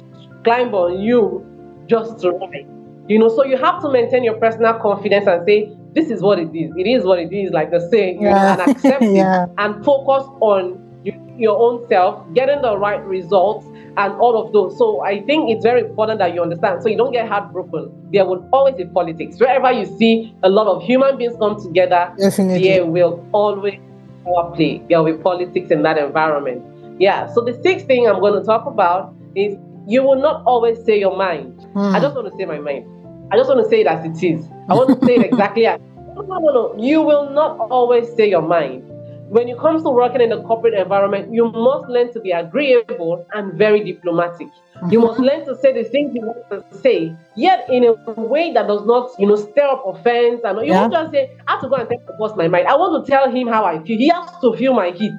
climb 0.44 0.74
on 0.75 1.00
you 1.00 1.44
just 1.87 2.19
to 2.19 2.31
ride. 2.31 2.67
You 3.07 3.19
know, 3.19 3.29
so 3.29 3.45
you 3.45 3.57
have 3.57 3.81
to 3.81 3.89
maintain 3.91 4.23
your 4.23 4.35
personal 4.35 4.73
confidence 4.79 5.27
and 5.27 5.45
say, 5.45 5.71
this 5.93 6.09
is 6.09 6.21
what 6.21 6.39
it 6.39 6.53
is. 6.55 6.71
It 6.75 6.87
is 6.87 7.03
what 7.05 7.19
it 7.19 7.31
is, 7.31 7.51
like 7.51 7.69
the 7.71 7.79
saying, 7.91 8.21
you 8.21 8.29
know, 8.29 8.35
and 8.35 8.61
accept 8.71 9.03
Yeah. 9.03 9.43
it 9.45 9.49
and 9.59 9.85
focus 9.85 10.27
on 10.41 10.81
you, 11.03 11.13
your 11.37 11.55
own 11.57 11.87
self, 11.87 12.25
getting 12.33 12.61
the 12.63 12.75
right 12.77 13.03
results, 13.05 13.65
and 13.97 14.13
all 14.15 14.35
of 14.43 14.51
those. 14.51 14.75
So 14.77 15.01
I 15.05 15.21
think 15.21 15.51
it's 15.51 15.63
very 15.63 15.81
important 15.81 16.17
that 16.19 16.33
you 16.33 16.41
understand. 16.41 16.81
So 16.83 16.89
you 16.89 16.97
don't 16.97 17.13
get 17.13 17.29
heartbroken. 17.29 17.91
There 18.11 18.25
will 18.25 18.45
always 18.51 18.75
be 18.75 18.85
politics. 18.85 19.39
Wherever 19.39 19.71
you 19.71 19.85
see 19.97 20.35
a 20.43 20.49
lot 20.49 20.67
of 20.67 20.81
human 20.83 21.17
beings 21.17 21.35
come 21.39 21.61
together, 21.61 22.11
Definitely. 22.17 22.67
there 22.67 22.85
will 22.85 23.23
always 23.31 23.79
power 24.25 24.51
play. 24.55 24.83
There 24.89 25.01
will 25.01 25.15
be 25.15 25.21
politics 25.21 25.69
in 25.71 25.83
that 25.83 25.97
environment. 25.99 26.63
Yeah. 26.99 27.27
So 27.33 27.41
the 27.41 27.53
sixth 27.61 27.85
thing 27.87 28.07
I'm 28.07 28.19
going 28.19 28.33
to 28.37 28.43
talk 28.45 28.65
about 28.65 29.13
is 29.35 29.55
you 29.87 30.03
will 30.03 30.21
not 30.21 30.43
always 30.45 30.83
say 30.85 30.99
your 30.99 31.15
mind. 31.15 31.59
Mm. 31.73 31.95
I 31.95 31.99
just 31.99 32.15
want 32.15 32.27
to 32.31 32.37
say 32.37 32.45
my 32.45 32.59
mind. 32.59 32.85
I 33.31 33.37
just 33.37 33.49
want 33.49 33.63
to 33.63 33.69
say 33.69 33.81
it 33.81 33.87
as 33.87 34.05
it 34.05 34.23
is. 34.23 34.47
I 34.69 34.73
want 34.73 34.99
to 34.99 35.05
say 35.05 35.15
it 35.15 35.25
exactly 35.25 35.65
as. 35.65 35.79
No, 36.15 36.21
no, 36.21 36.37
no, 36.39 36.51
no. 36.53 36.81
You 36.81 37.01
will 37.01 37.29
not 37.31 37.59
always 37.69 38.07
say 38.15 38.29
your 38.29 38.41
mind. 38.41 38.83
When 39.27 39.49
it 39.49 39.57
comes 39.59 39.83
to 39.83 39.89
working 39.89 40.21
in 40.21 40.29
the 40.29 40.41
corporate 40.43 40.73
environment, 40.73 41.33
you 41.33 41.51
must 41.51 41.89
learn 41.89 42.13
to 42.13 42.21
be 42.21 42.31
agreeable 42.31 43.27
and 43.33 43.51
very 43.53 43.83
diplomatic. 43.83 44.47
You 44.89 44.99
must 45.01 45.19
learn 45.19 45.45
to 45.45 45.55
say 45.57 45.73
the 45.73 45.83
things 45.83 46.15
you 46.15 46.21
want 46.21 46.49
to 46.51 46.77
say, 46.79 47.13
yet 47.35 47.65
in 47.69 47.83
a 47.83 47.93
way 48.21 48.53
that 48.53 48.67
does 48.67 48.85
not, 48.85 49.09
you 49.19 49.27
know, 49.27 49.35
stir 49.35 49.65
up 49.65 49.83
offense. 49.85 50.39
And 50.45 50.57
you 50.59 50.71
Yeah. 50.71 50.81
won't 50.81 50.93
just 50.93 51.11
say, 51.11 51.35
I 51.47 51.51
have 51.53 51.61
to 51.63 51.67
go 51.69 51.75
and 51.75 51.89
tell 51.89 51.97
the 52.07 52.13
boss 52.17 52.33
my 52.37 52.47
mind. 52.47 52.67
I 52.67 52.75
want 52.77 53.05
to 53.05 53.11
tell 53.11 53.29
him 53.29 53.47
how 53.49 53.65
I 53.65 53.79
feel. 53.79 53.97
He 53.97 54.07
has 54.07 54.29
to 54.39 54.55
feel 54.55 54.73
my 54.73 54.91
heat. 54.91 55.11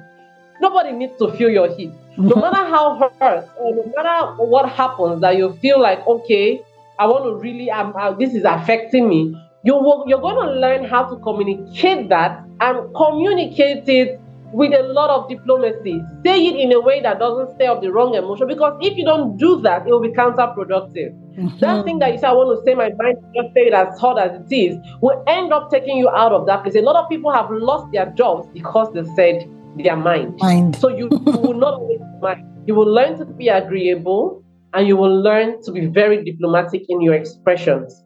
Nobody 0.61 0.91
needs 0.91 1.17
to 1.19 1.31
feel 1.33 1.49
your 1.49 1.69
heat. 1.75 1.91
No 2.17 2.35
Mhm. 2.35 2.41
matter 2.41 2.65
how 2.65 2.95
hurt 3.19 3.45
or 3.59 3.75
no 3.75 3.83
matter 3.95 4.43
what 4.43 4.69
happens, 4.69 5.21
that 5.21 5.37
you 5.37 5.53
feel 5.61 5.79
like, 5.79 6.05
okay, 6.07 6.61
I 6.99 7.05
want 7.05 7.25
to 7.25 7.35
really, 7.35 7.69
um, 7.69 7.93
uh, 7.99 8.11
this 8.13 8.33
is 8.33 8.43
affecting 8.43 9.07
me. 9.07 9.35
You 9.63 9.75
will, 9.75 10.03
you're 10.07 10.21
going 10.21 10.35
to 10.47 10.51
learn 10.59 10.83
how 10.85 11.03
to 11.03 11.15
communicate 11.17 12.09
that 12.09 12.43
and 12.59 12.93
communicate 12.95 13.87
it 13.87 14.19
with 14.53 14.73
a 14.73 14.81
lot 14.93 15.09
of 15.09 15.29
diplomacy. 15.29 16.01
Say 16.25 16.47
it 16.47 16.55
in 16.55 16.71
a 16.71 16.79
way 16.79 17.01
that 17.01 17.19
doesn't 17.19 17.53
stir 17.55 17.69
up 17.71 17.81
the 17.81 17.91
wrong 17.91 18.15
emotion. 18.15 18.47
Because 18.47 18.77
if 18.81 18.97
you 18.97 19.03
don't 19.05 19.37
do 19.37 19.59
that, 19.61 19.85
it 19.85 19.91
will 19.91 19.99
be 19.99 20.09
counterproductive. 20.09 21.13
That 21.59 21.81
Mhm. 21.81 21.83
thing 21.83 21.99
that 21.99 22.13
you 22.13 22.17
say, 22.17 22.27
I 22.27 22.31
want 22.33 22.57
to 22.57 22.63
say 22.65 22.73
my 22.73 22.89
mind, 22.97 23.17
just 23.35 23.53
say 23.53 23.67
it 23.67 23.73
as 23.73 23.99
hard 23.99 24.17
as 24.17 24.39
it 24.41 24.51
is, 24.55 24.77
will 25.01 25.21
end 25.27 25.53
up 25.53 25.69
taking 25.69 25.97
you 25.97 26.09
out 26.09 26.31
of 26.31 26.45
that 26.47 26.63
place. 26.63 26.75
A 26.75 26.81
lot 26.81 26.95
of 26.95 27.09
people 27.09 27.29
have 27.29 27.51
lost 27.51 27.91
their 27.91 28.07
jobs 28.15 28.47
because 28.53 28.91
they 28.93 29.03
said 29.15 29.47
their 29.83 29.95
mind. 29.95 30.35
Mind. 30.39 30.75
So 30.75 30.89
you, 30.89 31.09
you 31.11 31.39
will 31.39 31.53
not 31.53 31.75
always 31.75 31.99
mind. 32.21 32.45
You 32.67 32.75
will 32.75 32.91
learn 32.91 33.17
to 33.19 33.25
be 33.25 33.47
agreeable 33.47 34.43
and 34.73 34.87
you 34.87 34.97
will 34.97 35.21
learn 35.21 35.61
to 35.63 35.71
be 35.71 35.85
very 35.87 36.23
diplomatic 36.23 36.83
in 36.89 37.01
your 37.01 37.13
expressions. 37.13 38.03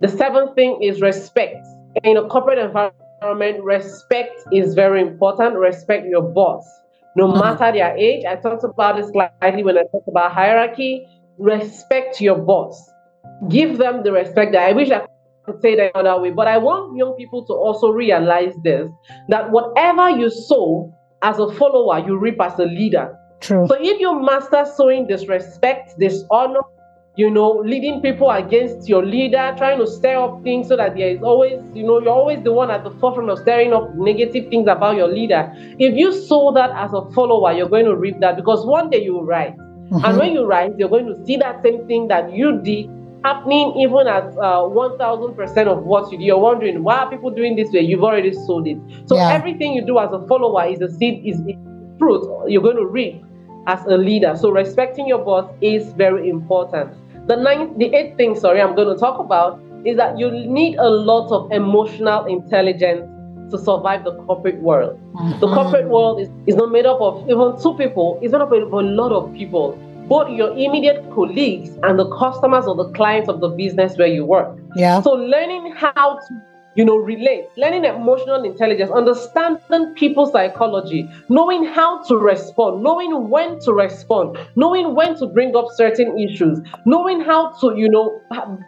The 0.00 0.08
seventh 0.08 0.54
thing 0.54 0.82
is 0.82 1.00
respect. 1.00 1.56
In 2.04 2.16
a 2.16 2.26
corporate 2.26 2.58
environment, 2.58 3.62
respect 3.62 4.40
is 4.52 4.74
very 4.74 5.02
important. 5.02 5.56
Respect 5.56 6.06
your 6.06 6.22
boss, 6.22 6.64
no 7.16 7.28
Mhm. 7.28 7.40
matter 7.40 7.72
their 7.72 7.96
age. 7.96 8.24
I 8.24 8.36
talked 8.36 8.64
about 8.64 8.96
this 8.96 9.08
slightly 9.08 9.62
when 9.62 9.76
I 9.76 9.82
talked 9.92 10.08
about 10.08 10.32
hierarchy. 10.32 11.06
Respect 11.38 12.20
your 12.20 12.38
boss. 12.38 12.90
Give 13.48 13.78
them 13.78 14.02
the 14.02 14.12
respect 14.12 14.52
that 14.52 14.68
I 14.68 14.72
wish 14.72 14.90
I 14.90 15.02
could 15.46 15.60
say 15.62 15.74
that 15.76 15.92
another 15.94 16.20
way, 16.22 16.30
but 16.30 16.46
I 16.46 16.58
want 16.58 16.96
young 16.96 17.14
people 17.14 17.44
to 17.46 17.52
also 17.52 17.90
realize 17.90 18.54
this 18.62 18.88
that 19.28 19.50
whatever 19.50 20.10
you 20.10 20.30
sow 20.30 20.92
as 21.22 21.38
a 21.38 21.52
follower, 21.54 21.98
you 21.98 22.16
reap 22.18 22.40
as 22.40 22.58
a 22.58 22.64
leader. 22.64 23.16
True. 23.40 23.66
So 23.68 23.76
if 23.78 24.00
you 24.00 24.20
master 24.20 24.64
sowing 24.76 25.06
disrespect, 25.06 25.98
dishonor, 25.98 26.60
you 27.16 27.30
know, 27.30 27.62
leading 27.64 28.00
people 28.00 28.30
against 28.30 28.88
your 28.88 29.04
leader, 29.04 29.54
trying 29.58 29.78
to 29.78 29.86
stir 29.86 30.16
up 30.16 30.42
things 30.42 30.68
so 30.68 30.76
that 30.76 30.96
there 30.96 31.08
is 31.08 31.22
always, 31.22 31.60
you 31.74 31.82
know, 31.82 32.00
you're 32.00 32.12
always 32.12 32.42
the 32.44 32.52
one 32.52 32.70
at 32.70 32.84
the 32.84 32.90
forefront 32.92 33.30
of 33.30 33.38
stirring 33.38 33.72
up 33.72 33.94
negative 33.94 34.48
things 34.48 34.68
about 34.68 34.96
your 34.96 35.08
leader. 35.08 35.52
If 35.78 35.96
you 35.96 36.12
sow 36.12 36.52
that 36.52 36.70
as 36.70 36.92
a 36.92 37.10
follower, 37.12 37.52
you're 37.52 37.68
going 37.68 37.86
to 37.86 37.96
reap 37.96 38.20
that 38.20 38.36
because 38.36 38.64
one 38.64 38.90
day 38.90 39.02
you 39.02 39.14
will 39.14 39.26
rise. 39.26 39.56
Mhm. 39.90 40.04
And 40.04 40.18
when 40.18 40.32
you 40.32 40.44
rise, 40.44 40.72
you're 40.78 40.88
going 40.88 41.06
to 41.06 41.26
see 41.26 41.36
that 41.36 41.62
same 41.62 41.86
thing 41.86 42.08
that 42.08 42.32
you 42.32 42.60
did 42.62 42.88
happening 43.24 43.74
even 43.78 44.06
at 44.06 44.24
uh, 44.38 44.64
1000% 44.64 45.66
of 45.66 45.84
what 45.84 46.10
you 46.10 46.18
do. 46.18 46.24
You're 46.24 46.38
wondering, 46.38 46.82
why 46.82 46.96
are 46.98 47.10
people 47.10 47.30
doing 47.30 47.56
this 47.56 47.70
way? 47.72 47.80
You've 47.80 48.02
already 48.04 48.32
sold 48.32 48.66
it. 48.66 48.78
So 49.06 49.16
Yeah. 49.16 49.30
everything 49.32 49.74
you 49.74 49.84
do 49.84 49.98
as 49.98 50.10
a 50.12 50.26
follower 50.26 50.66
is 50.66 50.80
a 50.80 50.88
seed, 50.88 51.22
is 51.24 51.40
fruit 51.98 52.22
you're 52.48 52.62
going 52.62 52.76
to 52.76 52.86
reap 52.86 53.22
as 53.66 53.84
a 53.86 53.96
leader. 53.96 54.34
So 54.36 54.50
respecting 54.50 55.06
your 55.06 55.18
boss 55.18 55.50
is 55.60 55.92
very 55.92 56.28
important. 56.30 56.92
The 57.26 57.36
ninth, 57.36 57.76
the 57.78 57.94
eighth 57.94 58.16
thing, 58.16 58.34
sorry, 58.34 58.60
I'm 58.60 58.74
going 58.74 58.88
to 58.88 58.98
talk 58.98 59.18
about 59.20 59.60
is 59.84 59.96
that 59.96 60.18
you 60.18 60.30
need 60.30 60.76
a 60.78 60.88
lot 60.88 61.30
of 61.30 61.52
emotional 61.52 62.24
intelligence 62.26 63.02
to 63.50 63.58
survive 63.58 64.04
the 64.04 64.14
corporate 64.24 64.60
world. 64.62 64.98
The 65.40 65.46
Mhm. 65.46 65.54
corporate 65.54 65.88
world 65.88 66.20
is, 66.20 66.28
is 66.46 66.56
not 66.56 66.70
made 66.70 66.86
up 66.86 67.00
of 67.00 67.28
even 67.28 67.56
two 67.62 67.74
people, 67.74 68.18
it's 68.22 68.32
made 68.32 68.40
up 68.40 68.52
of 68.52 68.72
a 68.72 68.76
lot 68.80 69.12
of 69.12 69.32
people, 69.34 69.76
both 70.10 70.28
your 70.28 70.50
immediate 70.58 71.08
colleagues 71.14 71.70
and 71.84 71.96
the 71.96 72.10
customers 72.18 72.66
or 72.66 72.74
the 72.74 72.90
clients 72.90 73.28
of 73.28 73.40
the 73.40 73.48
business 73.48 73.96
where 73.96 74.08
you 74.08 74.24
work. 74.26 74.58
Yeah. 74.74 75.00
So 75.02 75.12
learning 75.12 75.72
how 75.76 76.18
to, 76.18 76.42
you 76.74 76.84
know, 76.84 76.96
relate, 76.96 77.46
learning 77.56 77.84
emotional 77.84 78.42
intelligence, 78.42 78.90
understanding 78.90 79.94
people's 79.94 80.32
psychology, 80.32 81.08
knowing 81.28 81.64
how 81.64 82.02
to 82.08 82.16
respond, 82.16 82.82
knowing 82.82 83.30
when 83.30 83.60
to 83.60 83.72
respond, 83.72 84.36
knowing 84.56 84.96
when 84.96 85.16
to 85.18 85.26
bring 85.26 85.54
up 85.54 85.66
certain 85.74 86.18
issues, 86.18 86.58
knowing 86.86 87.20
how 87.20 87.52
to, 87.60 87.76
you 87.76 87.88
know, 87.88 88.20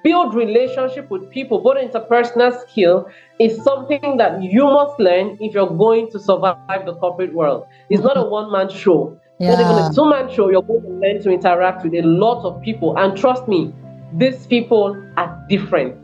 build 0.05 0.35
relationship 0.35 1.11
with 1.11 1.29
people, 1.31 1.59
both 1.61 1.77
interpersonal 1.77 2.57
skill 2.69 3.09
is 3.41 3.61
something 3.65 4.17
that 4.17 4.41
you 4.43 4.63
must 4.63 4.97
learn 5.01 5.37
if 5.41 5.55
you're 5.55 5.67
going 5.67 6.09
to 6.13 6.21
survive 6.21 6.87
the 6.87 6.95
corporate 6.95 7.35
world. 7.35 7.67
It's 7.91 8.05
not 8.05 8.17
a 8.17 8.21
mm-hmm. 8.21 8.31
one-man 8.31 8.69
show. 8.69 9.19
Not 9.41 9.61
even 9.61 9.91
a 9.91 9.91
two-man 9.95 10.33
show. 10.33 10.51
You're 10.51 10.63
going 10.63 10.83
to 10.83 10.89
learn 10.89 11.23
to 11.23 11.31
interact 11.31 11.85
with 11.85 11.95
a 11.95 12.03
lot 12.03 12.45
of 12.45 12.63
people. 12.63 12.97
And 12.97 13.17
trust 13.17 13.49
me, 13.49 13.73
these 14.17 14.47
people 14.47 14.97
are 15.17 15.45
different. 15.49 15.97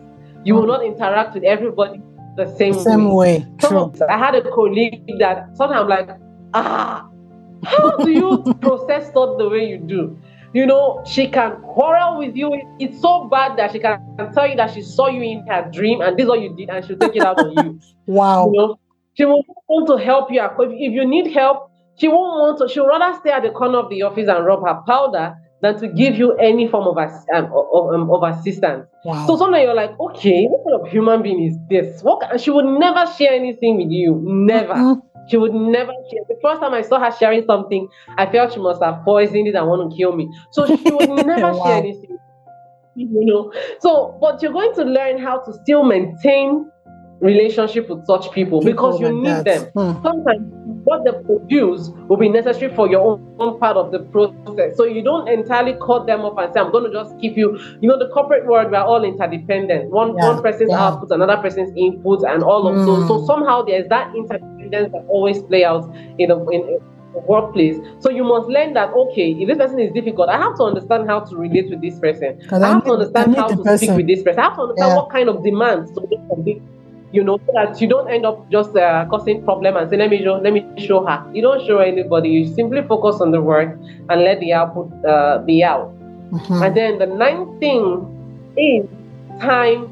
You 0.44 0.54
will 0.54 0.66
not 0.66 0.84
interact 0.84 1.34
with 1.34 1.44
everybody 1.44 2.00
the 2.36 2.46
same, 2.56 2.74
Same 2.74 3.10
way. 3.12 3.38
way. 3.40 3.46
True. 3.58 3.92
I 4.08 4.16
had 4.18 4.34
a 4.34 4.50
colleague 4.50 5.02
that 5.18 5.56
sometimes 5.56 5.82
I'm 5.82 5.88
like, 5.88 6.08
ah, 6.54 7.08
how 7.64 7.96
do 7.98 8.10
you 8.10 8.54
process 8.60 9.10
thought 9.10 9.38
the 9.38 9.48
way 9.48 9.68
you 9.68 9.78
do? 9.78 10.18
You 10.54 10.64
know, 10.64 11.02
she 11.04 11.28
can 11.28 11.56
quarrel 11.56 12.18
with 12.18 12.34
you. 12.34 12.58
It's 12.78 13.00
so 13.00 13.28
bad 13.28 13.58
that 13.58 13.72
she 13.72 13.80
can 13.80 14.00
tell 14.32 14.48
you 14.48 14.56
that 14.56 14.72
she 14.72 14.82
saw 14.82 15.08
you 15.08 15.20
in 15.20 15.46
her 15.46 15.68
dream 15.70 16.00
and 16.00 16.16
this 16.16 16.24
is 16.24 16.28
what 16.28 16.40
you 16.40 16.56
did, 16.56 16.70
and 16.70 16.84
she'll 16.84 16.96
take 16.96 17.16
it 17.16 17.22
out 17.22 17.38
on 17.38 17.52
you. 17.52 17.80
Wow. 18.06 18.50
You 18.50 18.58
know, 18.58 18.80
she 19.12 19.26
will 19.26 19.44
want 19.68 19.86
to 19.88 20.02
help 20.02 20.32
you. 20.32 20.40
If 20.42 20.92
you 20.94 21.04
need 21.04 21.30
help, 21.34 21.67
she 21.98 22.08
won't 22.08 22.40
want 22.40 22.58
to. 22.58 22.68
She'll 22.68 22.86
rather 22.86 23.16
stay 23.18 23.30
at 23.30 23.42
the 23.42 23.50
corner 23.50 23.78
of 23.78 23.90
the 23.90 24.02
office 24.02 24.28
and 24.28 24.44
rub 24.44 24.60
her 24.66 24.80
powder 24.86 25.34
than 25.60 25.78
to 25.80 25.88
give 25.88 26.16
you 26.16 26.34
any 26.36 26.68
form 26.68 26.86
of, 26.86 26.96
um, 26.96 27.52
of, 27.52 27.94
um, 27.94 28.10
of 28.10 28.22
assistance. 28.22 28.86
Wow. 29.04 29.26
So 29.26 29.36
sometimes 29.36 29.64
you're 29.64 29.74
like, 29.74 29.98
okay, 29.98 30.46
what 30.46 30.64
kind 30.64 30.86
of 30.86 30.92
human 30.92 31.22
being 31.22 31.44
is 31.44 31.56
this? 31.68 32.02
What? 32.02 32.30
And 32.30 32.40
she 32.40 32.50
would 32.50 32.64
never 32.64 33.10
share 33.12 33.32
anything 33.32 33.76
with 33.78 33.90
you. 33.90 34.20
Never. 34.24 34.74
Mm-hmm. 34.74 35.00
She 35.28 35.36
would 35.36 35.52
never 35.52 35.92
share. 36.10 36.22
The 36.28 36.38
first 36.40 36.60
time 36.60 36.72
I 36.74 36.82
saw 36.82 37.00
her 37.00 37.14
sharing 37.18 37.44
something, 37.44 37.88
I 38.16 38.30
felt 38.30 38.52
she 38.52 38.60
must 38.60 38.82
have 38.82 39.04
poisoned 39.04 39.48
it 39.48 39.54
and 39.56 39.66
want 39.66 39.90
to 39.90 39.96
kill 39.96 40.14
me. 40.14 40.30
So 40.52 40.66
she 40.66 40.90
would 40.90 41.08
never 41.26 41.52
wow. 41.52 41.64
share 41.64 41.76
anything. 41.78 42.16
You 42.94 43.24
know. 43.26 43.52
So, 43.80 44.16
but 44.20 44.40
you're 44.42 44.52
going 44.52 44.74
to 44.74 44.84
learn 44.84 45.18
how 45.18 45.40
to 45.40 45.52
still 45.52 45.84
maintain 45.84 46.70
relationship 47.20 47.88
with 47.88 48.06
such 48.06 48.30
people, 48.32 48.60
people 48.60 48.60
because 48.60 49.00
you 49.00 49.12
need 49.12 49.44
that. 49.44 49.44
them. 49.44 49.64
Hmm. 49.74 50.02
Sometimes 50.02 50.67
what 50.84 51.04
they 51.04 51.12
produce 51.24 51.90
will 52.08 52.16
be 52.16 52.28
necessary 52.28 52.74
for 52.74 52.88
your 52.88 53.00
own, 53.00 53.36
own, 53.38 53.58
part 53.58 53.76
of 53.76 53.92
the 53.92 54.00
process. 54.00 54.76
So 54.76 54.84
you 54.84 55.02
don't 55.02 55.28
entirely 55.28 55.74
cut 55.84 56.06
them 56.06 56.20
off 56.22 56.38
and 56.38 56.52
say, 56.52 56.60
I'm 56.60 56.72
going 56.72 56.84
to 56.84 56.92
just 56.92 57.18
keep 57.20 57.36
you. 57.36 57.58
You 57.80 57.88
know, 57.88 57.98
the 57.98 58.08
corporate 58.08 58.46
world, 58.46 58.70
we 58.70 58.76
are 58.76 58.84
all 58.84 59.04
interdependent. 59.04 59.90
One 59.90 60.16
yeah. 60.16 60.32
one 60.32 60.42
person's 60.42 60.70
yeah. 60.70 60.86
output, 60.86 61.10
another 61.10 61.36
person's 61.36 61.76
input, 61.76 62.22
and 62.24 62.42
all 62.42 62.66
of 62.66 62.76
mm. 62.76 62.86
those. 62.86 63.08
So 63.08 63.26
somehow 63.26 63.62
there's 63.62 63.88
that 63.88 64.14
interdependence 64.14 64.92
that 64.92 65.04
always 65.08 65.42
play 65.42 65.64
out 65.64 65.84
in 66.18 66.30
a 66.30 66.50
in, 66.50 66.80
workplace. 67.26 67.76
So 68.00 68.10
you 68.10 68.24
must 68.24 68.48
learn 68.48 68.74
that 68.74 68.92
okay, 68.92 69.32
if 69.32 69.48
this 69.48 69.58
person 69.58 69.80
is 69.80 69.92
difficult, 69.92 70.28
I 70.28 70.38
have 70.38 70.56
to 70.56 70.64
understand 70.64 71.08
how 71.08 71.20
to 71.20 71.36
relate 71.36 71.70
with 71.70 71.80
this 71.80 71.98
person. 71.98 72.40
I, 72.50 72.56
I 72.56 72.68
have 72.68 72.84
to 72.84 72.92
understand 72.92 73.36
how 73.36 73.48
to 73.48 73.56
person. 73.56 73.78
speak 73.78 73.96
with 73.96 74.06
this 74.06 74.22
person. 74.22 74.40
I 74.40 74.44
have 74.44 74.56
to 74.56 74.62
understand 74.62 74.90
yeah. 74.90 74.96
what 74.96 75.10
kind 75.10 75.28
of 75.28 75.42
demands 75.42 75.90
to 75.92 76.00
make 76.02 76.20
from 76.28 76.44
this 76.44 76.58
you 77.12 77.24
know, 77.24 77.38
so 77.38 77.52
that 77.54 77.80
you 77.80 77.88
don't 77.88 78.10
end 78.10 78.26
up 78.26 78.50
just 78.50 78.76
uh, 78.76 79.06
causing 79.08 79.42
problem 79.42 79.76
and 79.76 79.88
say, 79.88 79.96
let 79.96 80.10
me 80.10 80.22
show, 80.22 80.34
let 80.34 80.52
me 80.52 80.66
show 80.76 81.04
her. 81.06 81.24
You 81.32 81.42
don't 81.42 81.64
show 81.66 81.78
anybody. 81.78 82.28
You 82.28 82.54
simply 82.54 82.82
focus 82.82 83.20
on 83.20 83.30
the 83.30 83.40
work 83.40 83.78
and 84.08 84.22
let 84.22 84.40
the 84.40 84.52
output 84.52 84.92
uh, 85.04 85.38
be 85.38 85.64
out. 85.64 85.94
Mm-hmm. 86.30 86.62
And 86.62 86.76
then 86.76 86.98
the 86.98 87.06
ninth 87.06 87.58
thing 87.60 88.52
is 88.56 88.86
time 89.40 89.90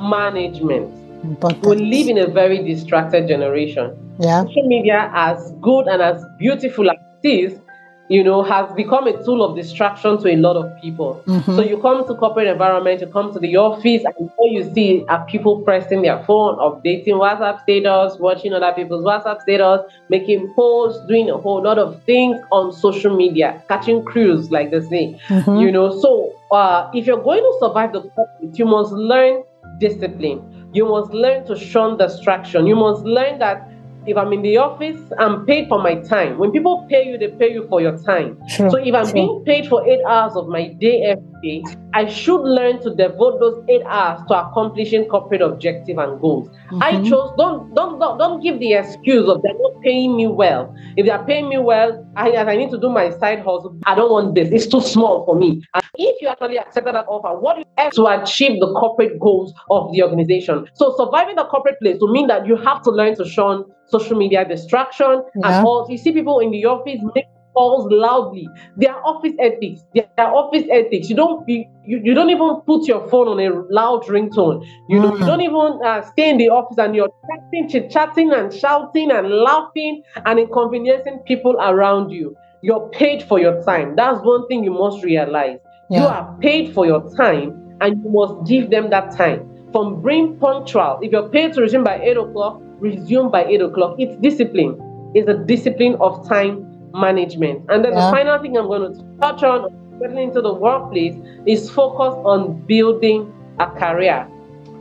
management. 0.00 0.94
Important. 1.24 1.66
We 1.66 1.76
live 1.76 2.08
in 2.08 2.18
a 2.18 2.26
very 2.26 2.62
distracted 2.62 3.26
generation. 3.28 3.96
Yeah. 4.20 4.42
Social 4.42 4.66
media, 4.66 5.10
as 5.14 5.52
good 5.62 5.86
and 5.86 6.02
as 6.02 6.22
beautiful 6.38 6.90
as 6.90 6.96
it 7.22 7.28
is, 7.28 7.60
you 8.08 8.24
know, 8.24 8.42
has 8.42 8.72
become 8.72 9.06
a 9.06 9.24
tool 9.24 9.42
of 9.42 9.54
distraction 9.54 10.18
to 10.18 10.28
a 10.28 10.36
lot 10.36 10.56
of 10.56 10.80
people. 10.80 11.22
Mm-hmm. 11.26 11.56
So 11.56 11.62
you 11.62 11.78
come 11.78 12.06
to 12.06 12.14
corporate 12.14 12.46
environment, 12.46 13.00
you 13.00 13.06
come 13.06 13.32
to 13.32 13.38
the 13.38 13.56
office, 13.56 14.02
and 14.04 14.30
all 14.36 14.50
you 14.50 14.72
see 14.72 15.04
are 15.08 15.24
people 15.26 15.60
pressing 15.60 16.02
their 16.02 16.22
phone, 16.24 16.56
updating 16.56 17.14
WhatsApp 17.14 17.62
status, 17.62 18.18
watching 18.18 18.52
other 18.54 18.72
people's 18.72 19.04
WhatsApp 19.04 19.42
status, 19.42 19.82
making 20.08 20.52
posts, 20.54 21.04
doing 21.06 21.28
a 21.28 21.36
whole 21.36 21.62
lot 21.62 21.78
of 21.78 22.02
things 22.04 22.38
on 22.50 22.72
social 22.72 23.14
media, 23.14 23.62
catching 23.68 24.02
cruise, 24.04 24.50
like 24.50 24.70
they 24.70 24.80
say. 24.80 25.20
Mm-hmm. 25.28 25.56
You 25.56 25.70
know, 25.70 26.00
so 26.00 26.32
uh, 26.50 26.90
if 26.94 27.06
you're 27.06 27.22
going 27.22 27.42
to 27.42 27.56
survive 27.60 27.92
the 27.92 28.02
corporate, 28.02 28.58
you 28.58 28.64
must 28.64 28.92
learn 28.92 29.42
discipline. 29.78 30.70
You 30.72 30.86
must 30.86 31.12
learn 31.12 31.46
to 31.46 31.56
shun 31.56 31.96
distraction. 31.98 32.66
You 32.66 32.76
must 32.76 33.02
learn 33.04 33.38
that 33.38 33.70
if 34.08 34.16
I'm 34.16 34.32
in 34.32 34.42
the 34.42 34.56
office, 34.56 35.00
I'm 35.18 35.44
paid 35.44 35.68
for 35.68 35.82
my 35.82 35.96
time. 35.96 36.38
When 36.38 36.50
people 36.50 36.86
pay 36.88 37.06
you, 37.06 37.18
they 37.18 37.28
pay 37.28 37.52
you 37.52 37.66
for 37.68 37.80
your 37.80 37.98
time. 37.98 38.40
Sure, 38.48 38.70
so 38.70 38.78
if 38.78 38.94
I'm 38.94 39.04
sure. 39.04 39.12
being 39.12 39.44
paid 39.44 39.68
for 39.68 39.86
eight 39.86 40.00
hours 40.08 40.34
of 40.34 40.48
my 40.48 40.68
day 40.68 41.02
every 41.02 41.24
day, 41.42 41.64
I 41.92 42.08
should 42.08 42.40
learn 42.42 42.80
to 42.82 42.94
devote 42.94 43.40
those 43.40 43.62
eight 43.68 43.82
hours 43.84 44.20
to 44.28 44.48
accomplishing 44.48 45.04
corporate 45.06 45.42
objective 45.42 45.98
and 45.98 46.20
goals. 46.20 46.48
Mm-hmm. 46.48 46.82
I 46.82 46.92
chose 47.02 47.32
don't, 47.36 47.74
don't 47.74 47.98
don't 47.98 48.18
don't 48.18 48.42
give 48.42 48.58
the 48.60 48.74
excuse 48.74 49.28
of 49.28 49.42
they're 49.42 49.58
not 49.58 49.82
paying 49.82 50.16
me 50.16 50.26
well. 50.26 50.74
If 50.96 51.06
they're 51.06 51.24
paying 51.24 51.48
me 51.48 51.58
well, 51.58 52.04
I 52.16 52.34
I 52.36 52.56
need 52.56 52.70
to 52.70 52.78
do 52.78 52.88
my 52.88 53.10
side 53.10 53.40
hustle. 53.40 53.78
I 53.84 53.94
don't 53.94 54.10
want 54.10 54.34
this. 54.34 54.48
It's 54.50 54.66
too 54.66 54.80
small 54.80 55.24
for 55.24 55.36
me. 55.36 55.62
And 55.74 55.84
if 55.96 56.22
you 56.22 56.28
actually 56.28 56.58
accepted 56.58 56.94
that 56.94 57.06
offer, 57.08 57.38
what 57.38 57.56
do 57.56 57.60
you 57.60 57.66
have 57.76 57.92
to 57.92 58.06
achieve 58.06 58.60
the 58.60 58.72
corporate 58.72 59.18
goals 59.20 59.52
of 59.70 59.92
the 59.92 60.02
organization? 60.02 60.66
So 60.74 60.94
surviving 60.96 61.36
the 61.36 61.44
corporate 61.44 61.78
place 61.80 61.98
will 62.00 62.12
mean 62.12 62.26
that 62.28 62.46
you 62.46 62.56
have 62.56 62.82
to 62.82 62.90
learn 62.90 63.16
to 63.16 63.28
shun 63.28 63.64
social 63.88 64.16
media 64.16 64.46
distraction 64.46 65.22
yeah. 65.36 65.58
and 65.58 65.66
all. 65.66 65.86
You 65.88 65.98
see 65.98 66.12
people 66.12 66.40
in 66.40 66.50
the 66.50 66.64
office 66.66 67.00
make 67.14 67.26
calls 67.58 67.90
loudly. 67.90 68.48
Their 68.76 68.96
office 69.04 69.32
ethics, 69.40 69.84
their, 69.94 70.06
office 70.18 70.64
ethics. 70.70 71.10
You 71.10 71.16
don't 71.16 71.48
you, 71.48 71.66
you 71.84 72.14
don't 72.14 72.30
even 72.30 72.60
put 72.66 72.86
your 72.86 73.08
phone 73.08 73.28
on 73.28 73.40
a 73.40 73.48
loud 73.70 74.04
ringtone. 74.04 74.64
You 74.88 75.00
know, 75.00 75.10
mm. 75.10 75.20
you 75.20 75.26
don't 75.26 75.40
even 75.40 75.80
uh, 75.84 76.02
stay 76.12 76.30
in 76.30 76.38
the 76.38 76.50
office 76.50 76.78
and 76.78 76.94
you're 76.94 77.10
chatting, 77.28 77.68
chit 77.68 77.90
chatting, 77.90 78.32
and 78.32 78.52
shouting 78.52 79.10
and 79.10 79.28
laughing 79.28 80.02
and 80.24 80.38
inconveniencing 80.38 81.18
people 81.26 81.56
around 81.58 82.10
you. 82.10 82.36
You're 82.62 82.88
paid 82.90 83.22
for 83.22 83.40
your 83.40 83.62
time. 83.64 83.96
That's 83.96 84.20
one 84.22 84.46
thing 84.48 84.64
you 84.64 84.72
must 84.72 85.02
realize. 85.04 85.58
Yeah. 85.90 86.00
You 86.00 86.06
are 86.06 86.36
paid 86.40 86.74
for 86.74 86.86
your 86.86 87.02
time, 87.16 87.76
and 87.80 88.02
you 88.04 88.10
must 88.10 88.48
give 88.48 88.70
them 88.70 88.90
that 88.90 89.16
time. 89.16 89.40
From 89.72 90.02
being 90.02 90.38
punctual, 90.38 90.98
if 91.02 91.12
you're 91.12 91.28
paid 91.28 91.52
to 91.54 91.60
resume 91.60 91.84
by 91.84 92.00
eight 92.00 92.16
o'clock, 92.16 92.60
resume 92.80 93.30
by 93.30 93.44
8 93.44 93.60
o'clock. 93.62 93.96
It's 93.98 94.16
discipline. 94.16 94.80
It's 95.14 95.28
a 95.28 95.34
discipline 95.34 95.96
of 96.00 96.28
time 96.28 96.66
management. 96.92 97.64
And 97.68 97.84
then 97.84 97.92
yeah. 97.92 98.06
the 98.06 98.10
final 98.10 98.38
thing 98.40 98.56
I'm 98.56 98.66
going 98.66 98.94
to 98.94 99.04
touch 99.20 99.42
on, 99.42 99.98
getting 100.00 100.18
into 100.18 100.40
the 100.40 100.52
workplace, 100.52 101.14
is 101.46 101.70
focus 101.70 102.14
on 102.24 102.60
building 102.66 103.32
a 103.58 103.66
career. 103.66 104.28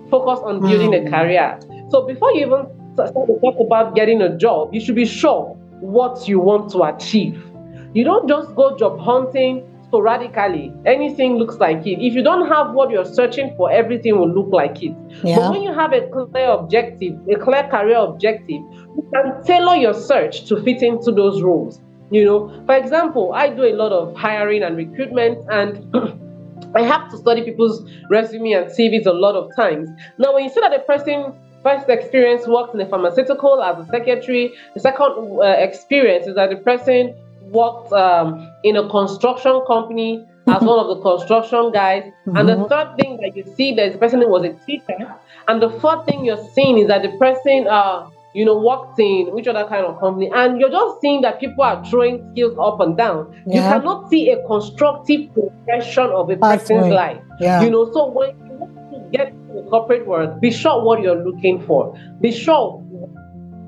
Focus 0.10 0.40
on 0.44 0.62
building 0.62 0.92
mm. 0.92 1.08
a 1.08 1.10
career. 1.10 1.60
So 1.90 2.06
before 2.06 2.32
you 2.32 2.48
even 2.48 2.68
start 2.94 3.14
to 3.14 3.40
talk 3.40 3.56
about 3.60 3.96
getting 3.96 4.22
a 4.22 4.38
job, 4.38 4.74
you 4.74 4.80
should 4.80 4.96
be 4.96 5.06
sure 5.06 5.56
what 5.80 6.28
you 6.28 6.40
want 6.40 6.72
to 6.72 6.84
achieve. 6.84 7.44
You 7.94 8.04
don't 8.04 8.28
just 8.28 8.54
go 8.56 8.78
job 8.78 9.00
hunting 9.00 9.64
sporadically. 9.88 10.74
Anything 10.86 11.38
looks 11.38 11.56
like 11.56 11.86
it. 11.88 12.00
If 12.06 12.14
you 12.14 12.24
don't 12.24 12.48
have 12.50 12.74
what 12.74 12.90
you're 12.90 13.06
searching 13.06 13.54
for, 13.56 13.72
everything 13.72 14.18
will 14.20 14.30
look 14.30 14.52
like 14.52 14.84
it. 14.84 14.96
Yeah. 15.24 15.38
But 15.38 15.52
when 15.52 15.62
you 15.64 15.74
have 15.74 15.94
a 15.94 16.08
clear 16.10 16.50
objective, 16.50 17.16
a 17.30 17.36
clear 17.40 17.68
career 17.70 17.98
objective, 17.98 18.62
you 18.98 19.10
can 19.14 19.44
tailor 19.44 19.76
your 19.76 19.94
search 19.94 20.46
to 20.48 20.62
fit 20.64 20.82
into 20.82 21.12
those 21.12 21.42
roles. 21.42 21.80
You 22.10 22.24
know, 22.24 22.64
for 22.66 22.76
example, 22.76 23.34
I 23.34 23.50
do 23.50 23.64
a 23.64 23.76
lot 23.76 23.92
of 23.92 24.16
hiring 24.16 24.64
and 24.64 24.78
recruitment, 24.78 25.40
and 25.50 25.94
I 26.76 26.82
have 26.82 27.10
to 27.12 27.18
study 27.18 27.44
people's 27.44 27.90
resume 28.10 28.54
and 28.54 28.68
CVs 28.68 29.06
a 29.06 29.12
lot 29.12 29.36
of 29.36 29.54
times. 29.56 29.90
Now, 30.18 30.34
when 30.34 30.44
you 30.46 30.50
see 30.50 30.62
that 30.62 30.74
a 30.74 30.80
person 30.80 31.34
first 31.64 31.90
experience 31.90 32.48
worked 32.48 32.74
in 32.74 32.82
a 32.82 32.88
pharmaceutical 32.88 33.62
as 33.62 33.86
a 33.86 33.90
secretary, 33.90 34.54
the 34.74 34.80
second 34.80 35.40
uh, 35.42 35.46
experience 35.58 36.28
is 36.28 36.36
that 36.36 36.50
the 36.50 36.58
person 36.58 37.14
worked 37.52 37.92
um, 37.94 38.50
in 38.68 38.76
a 38.76 38.90
construction 38.90 39.62
company 39.68 40.26
as 40.48 40.62
one 40.62 40.80
of 40.80 40.88
the 40.88 41.02
construction 41.02 41.72
guys. 41.72 42.04
Mm-hmm. 42.04 42.38
And 42.38 42.50
the 42.50 42.54
mm-hmm. 42.54 42.68
third 42.68 42.96
thing 43.00 43.18
that 43.22 43.36
you 43.36 43.44
see 43.56 43.74
that 43.76 43.94
the 43.94 43.98
person 43.98 44.20
was 44.30 44.46
a 44.46 44.54
teacher. 44.66 45.16
And 45.48 45.62
the 45.62 45.70
fourth 45.70 46.06
thing 46.06 46.26
you're 46.26 46.44
seeing 46.54 46.78
is 46.78 46.88
that 46.88 47.02
the 47.02 47.12
person, 47.18 47.68
uh, 47.68 48.10
you 48.34 48.46
know, 48.46 48.60
worked 48.60 49.00
in 49.00 49.34
which 49.34 49.48
other 49.48 49.68
kind 49.68 49.86
of 49.86 50.00
company. 50.00 50.30
And 50.34 50.60
you're 50.60 50.70
just 50.70 51.02
seeing 51.02 51.22
that 51.22 51.40
people 51.40 51.64
are 51.64 51.84
throwing 51.86 52.30
skills 52.32 52.56
up 52.60 52.80
and 52.80 52.96
down. 52.98 53.34
Yeah. 53.46 53.56
You 53.56 53.62
cannot 53.62 54.10
see 54.10 54.30
a 54.30 54.46
constructive 54.46 55.34
progression 55.34 56.06
of 56.06 56.30
a 56.30 56.36
That's 56.36 56.64
person's 56.64 56.94
right. 56.94 57.16
life. 57.16 57.22
Yeah. 57.40 57.64
You 57.64 57.70
know, 57.72 57.92
so 57.92 58.08
when 58.08 58.30
you 58.46 58.54
want 58.54 58.92
to 58.92 59.18
get 59.18 59.32
to 59.32 59.54
the 59.54 59.70
corporate 59.70 60.06
world, 60.06 60.40
be 60.40 60.52
sure 60.52 60.84
what 60.84 61.02
you're 61.02 61.24
looking 61.24 61.66
for. 61.66 61.98
Be 62.22 62.32
sure 62.32 62.84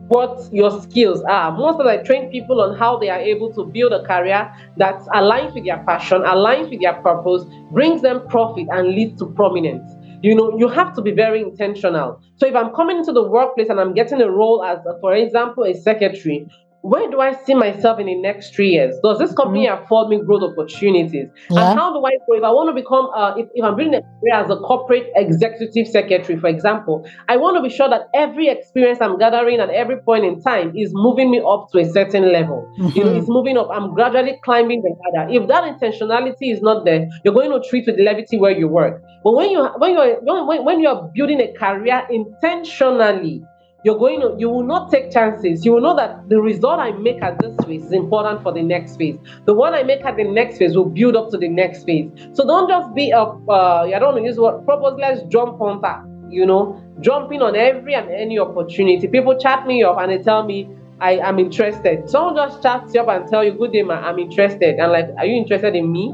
what 0.10 0.52
your 0.52 0.82
skills 0.82 1.22
are. 1.30 1.52
Most 1.52 1.80
of 1.80 1.86
I 1.86 1.98
train 1.98 2.30
people 2.32 2.62
on 2.62 2.78
how 2.78 2.98
they 2.98 3.10
are 3.10 3.20
able 3.20 3.54
to 3.54 3.64
build 3.64 3.94
a 3.94 4.04
career 4.06 4.52
that 4.78 5.00
aligns 5.14 5.54
with 5.54 5.66
their 5.66 5.84
passion, 5.86 6.24
aligns 6.24 6.70
with 6.72 6.82
their 6.82 6.96
purpose, 6.96 7.46
brings 7.72 8.02
them 8.02 8.28
profit, 8.28 8.68
and 8.72 8.90
leads 8.90 9.20
to 9.20 9.28
prominence. 9.28 9.90
You 10.22 10.36
know, 10.36 10.58
you 10.58 10.68
have 10.68 10.94
to 10.96 11.02
be 11.02 11.12
very 11.12 11.42
intentional. 11.42 12.22
So 12.38 12.48
if 12.48 12.56
I'm 12.56 12.74
coming 12.74 12.98
into 12.98 13.14
the 13.14 13.24
workplace 13.24 13.70
and 13.70 13.80
I'm 13.80 13.94
getting 13.94 14.22
a 14.22 14.30
role 14.30 14.64
as, 14.64 14.80
for 15.00 15.14
example, 15.14 15.64
a 15.64 15.74
secretary, 15.74 16.48
where 16.82 17.10
do 17.12 17.20
I 17.20 17.34
see 17.44 17.56
myself 17.56 18.00
in 18.00 18.06
the 18.06 18.16
next 18.16 18.56
three 18.56 18.70
years? 18.70 18.96
Does 19.04 19.20
this 19.20 19.34
company 19.34 19.68
mm-hmm. 19.68 19.84
afford 19.84 20.10
me 20.10 20.22
growth 20.24 20.44
opportunities? 20.44 21.28
Yeah. 21.50 21.72
And 21.72 21.80
how 21.80 21.92
do 21.92 22.06
I 22.06 22.12
grow? 22.26 22.38
If 22.38 22.44
I 22.44 22.52
want 22.52 22.70
to 22.70 22.74
become, 22.74 23.10
uh, 23.14 23.36
if, 23.36 23.50
if 23.54 23.64
I'm 23.64 23.76
building 23.76 23.96
a 23.96 24.02
career 24.02 24.36
as 24.36 24.50
a 24.50 24.56
corporate 24.58 25.08
executive 25.16 25.88
secretary, 25.88 26.40
for 26.40 26.48
example, 26.48 27.06
I 27.28 27.36
want 27.36 27.58
to 27.58 27.64
be 27.64 27.70
sure 27.70 27.90
that 27.90 28.08
every 28.14 28.48
experience 28.48 29.00
I'm 29.02 29.18
gathering 29.18 29.60
at 29.60 29.70
every 29.70 29.98
point 29.98 30.24
in 30.24 30.42
time 30.42 30.76
is 30.76 30.92
moving 30.94 31.32
me 31.32 31.42
up 31.46 31.70
to 31.72 31.80
a 31.80 31.86
certain 31.86 32.32
level. 32.32 32.66
Mm-hmm. 32.80 32.98
You 32.98 33.04
know, 33.04 33.14
it's 33.14 33.30
moving 33.30 33.58
up. 33.58 33.70
I'm 33.72 33.94
gradually 33.94 34.40
climbing 34.44 34.82
the 34.82 34.96
ladder. 35.04 35.32
If 35.32 35.48
that 35.50 35.64
intentionality 35.64 36.54
is 36.54 36.62
not 36.62 36.86
there, 36.86 37.10
you're 37.26 37.34
going 37.34 37.52
to 37.52 37.68
treat 37.68 37.88
with 37.88 38.00
levity 38.00 38.38
where 38.38 38.52
you 38.52 38.68
work. 38.68 39.04
But 39.24 39.34
when 39.34 39.50
you 39.50 39.66
when 39.78 39.94
you're 39.94 40.22
when, 40.46 40.64
when 40.64 40.80
you're 40.80 41.12
building 41.14 41.42
a 41.42 41.52
career 41.54 42.08
intentionally, 42.10 43.44
you're 43.84 43.98
going 43.98 44.20
to 44.20 44.36
you 44.38 44.50
will 44.50 44.64
not 44.64 44.92
take 44.92 45.12
chances 45.12 45.66
you 45.66 45.72
will 45.72 45.82
know 45.82 45.96
that 45.96 46.28
the 46.30 46.40
result 46.40 46.80
i 46.80 46.92
make 46.92 47.22
at 47.22 47.40
this 47.40 47.56
phase 47.66 47.86
is 47.86 47.92
important 47.94 48.42
for 48.44 48.52
the 48.52 48.62
next 48.62 48.98
phase 48.98 49.18
the 49.46 49.54
one 49.54 49.74
i 49.74 49.84
make 49.84 50.04
at 50.04 50.18
the 50.18 50.24
next 50.24 50.58
phase 50.58 50.76
will 50.76 50.90
build 50.90 51.16
up 51.16 51.30
to 51.30 51.38
the 51.38 51.48
next 51.48 51.84
phase 51.86 52.10
so 52.34 52.46
don't 52.46 52.70
just 52.70 52.94
be 52.94 53.12
a 53.12 53.22
uh, 53.22 53.90
i 53.96 54.00
don't 54.00 54.16
to 54.16 54.24
use 54.24 54.38
what 54.38 54.66
purpose 54.66 54.96
let's 54.98 55.22
jump 55.30 55.62
on 55.62 55.80
that 55.82 56.02
you 56.30 56.46
know 56.46 56.82
jumping 57.00 57.42
on 57.42 57.56
every 57.56 57.96
and 57.96 58.10
any 58.10 58.38
opportunity 58.38 59.08
people 59.08 59.38
chat 59.38 59.66
me 59.66 59.82
up 59.84 59.98
and 60.00 60.12
they 60.12 60.18
tell 60.18 60.44
me 60.44 60.70
I 61.02 61.12
am 61.14 61.40
interested. 61.40 62.10
Someone 62.10 62.36
just 62.36 62.62
chats 62.62 62.94
you 62.94 63.00
up 63.00 63.08
and 63.08 63.26
tell 63.26 63.42
you, 63.42 63.54
"Good 63.54 63.72
day, 63.72 63.84
man. 63.84 64.04
I'm 64.04 64.20
interested." 64.20 64.80
And 64.80 64.92
like, 64.92 65.08
are 65.18 65.26
you 65.26 65.36
interested 65.36 65.74
in 65.74 65.90
me? 65.90 66.14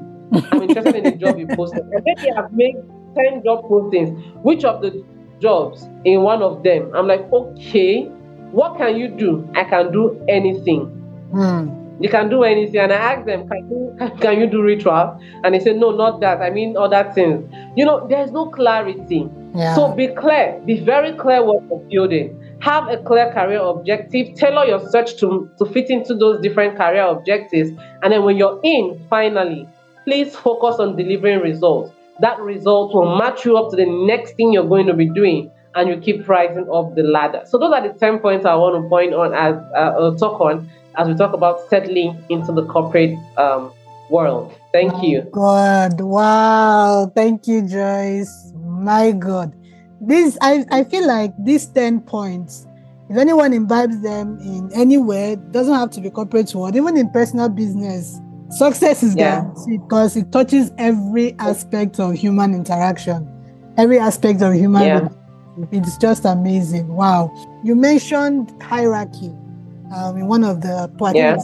I'm 0.52 0.62
interested 0.62 0.96
in 0.98 1.04
the 1.04 1.12
job 1.14 1.40
you 1.40 1.48
posted. 1.48 1.82
And 1.92 2.04
then 2.06 2.16
they 2.22 2.32
have 2.36 2.52
made 2.52 2.76
ten 3.16 3.42
job 3.44 3.66
postings. 3.66 4.14
Which 4.44 4.64
of 4.64 4.84
the 4.84 5.04
jobs 5.42 5.88
in 6.04 6.22
one 6.22 6.42
of 6.42 6.64
them. 6.64 6.92
I'm 6.96 7.08
like, 7.08 7.32
okay, 7.32 8.04
what 8.52 8.78
can 8.78 8.98
you 8.98 9.08
do? 9.08 9.50
I 9.56 9.64
can 9.64 9.92
do 9.92 10.24
anything. 10.28 10.86
Hmm. 11.32 11.86
You 12.02 12.10
can 12.10 12.30
do 12.30 12.44
anything. 12.44 12.80
And 12.80 12.92
I 12.92 12.96
asked 12.96 13.26
them, 13.26 13.48
can 13.48 13.70
you, 13.70 13.96
can 14.20 14.40
you 14.40 14.48
do 14.48 14.62
ritual? 14.62 15.20
And 15.44 15.56
they 15.56 15.60
said, 15.60 15.78
no, 15.78 15.92
not 15.92 16.20
that. 16.22 16.42
I 16.42 16.50
mean 16.50 16.76
other 16.78 17.10
things. 17.14 17.50
You 17.76 17.86
know, 17.86 18.06
there's 18.08 18.32
no 18.32 18.50
clarity. 18.50 19.30
Yeah. 19.54 19.76
So 19.76 19.94
be 19.94 20.08
clear. 20.08 20.62
Be 20.66 20.80
very 20.82 21.14
clear 21.14 21.44
what 21.44 21.64
you're 21.70 22.08
building. 22.08 22.42
Have 22.60 22.90
a 22.90 22.98
clear 22.98 23.32
career 23.32 23.60
objective. 23.60 24.36
Tailor 24.36 24.66
your 24.66 24.90
search 24.90 25.18
to, 25.20 25.50
to 25.58 25.66
fit 25.66 25.90
into 25.90 26.16
those 26.16 26.42
different 26.42 26.78
career 26.78 27.04
objectives. 27.06 27.72
And 28.04 28.12
then 28.12 28.24
when 28.24 28.38
you're 28.38 28.60
in, 28.64 29.06
finally, 29.10 29.68
please 30.04 30.36
focus 30.36 30.80
on 30.80 30.96
delivering 30.98 31.40
results 31.40 31.92
that 32.20 32.40
result 32.40 32.94
will 32.94 33.18
match 33.18 33.46
you 33.46 33.58
up 33.58 33.70
to 33.72 33.76
the 33.76 33.86
next 33.86 34.36
thing 34.36 34.54
you're 34.54 34.68
going 34.68 34.88
to 34.88 34.94
be 34.94 35.10
doing 35.10 35.52
and 35.76 35.90
you 35.90 35.98
keep 35.98 36.28
rising 36.28 36.68
up 36.74 36.96
the 36.96 37.04
ladder. 37.04 37.42
So 37.46 37.58
those 37.58 37.74
are 37.74 37.86
the 37.86 37.94
10 37.94 38.20
points 38.20 38.46
I 38.46 38.56
want 38.56 38.82
to 38.82 38.90
point 38.90 39.14
on 39.14 39.34
as 39.34 39.56
uh, 39.76 40.16
talk 40.18 40.40
on 40.40 40.70
as 40.98 41.08
we 41.08 41.16
talk 41.16 41.34
about 41.34 41.70
settling 41.70 42.24
into 42.30 42.54
the 42.54 42.66
corporate 42.66 43.18
um, 43.38 43.74
world. 44.10 44.58
Thank 44.72 44.94
oh 44.94 45.04
you. 45.04 45.22
God, 45.32 46.00
wow. 46.00 47.12
Thank 47.14 47.48
you, 47.48 47.68
Joyce. 47.68 48.54
My 48.56 49.12
God. 49.12 49.54
This 50.02 50.38
I, 50.42 50.66
I 50.72 50.84
feel 50.84 51.08
like 51.08 51.34
these 51.44 51.66
10 51.68 52.02
points, 52.02 52.68
if 53.10 53.18
anyone 53.18 53.54
imbibes 53.54 54.02
them 54.02 54.38
in 54.40 54.72
any 54.74 54.98
way, 54.98 55.38
doesn't 55.52 55.74
have 55.74 55.92
to 55.92 56.02
be 56.02 56.10
corporate 56.10 56.54
world, 56.54 56.76
even 56.76 56.98
in 56.98 57.10
personal 57.10 57.50
business, 57.50 58.20
Success 58.56 59.04
is 59.04 59.16
yeah. 59.16 59.42
guaranteed 59.42 59.82
because 59.82 60.16
it 60.16 60.32
touches 60.32 60.72
every 60.78 61.34
aspect 61.40 62.00
of 62.00 62.14
human 62.14 62.54
interaction, 62.54 63.28
every 63.78 64.00
aspect 64.00 64.42
of 64.42 64.54
human. 64.54 64.84
Yeah. 64.84 65.10
It's 65.72 65.98
just 65.98 66.24
amazing. 66.24 66.88
Wow. 66.88 67.34
You 67.64 67.76
mentioned 67.76 68.54
hierarchy 68.62 69.28
um, 69.94 70.18
in 70.18 70.28
one 70.28 70.44
of 70.46 70.62
the 70.62 70.90
parts, 70.98 71.18
yeah. 71.18 71.38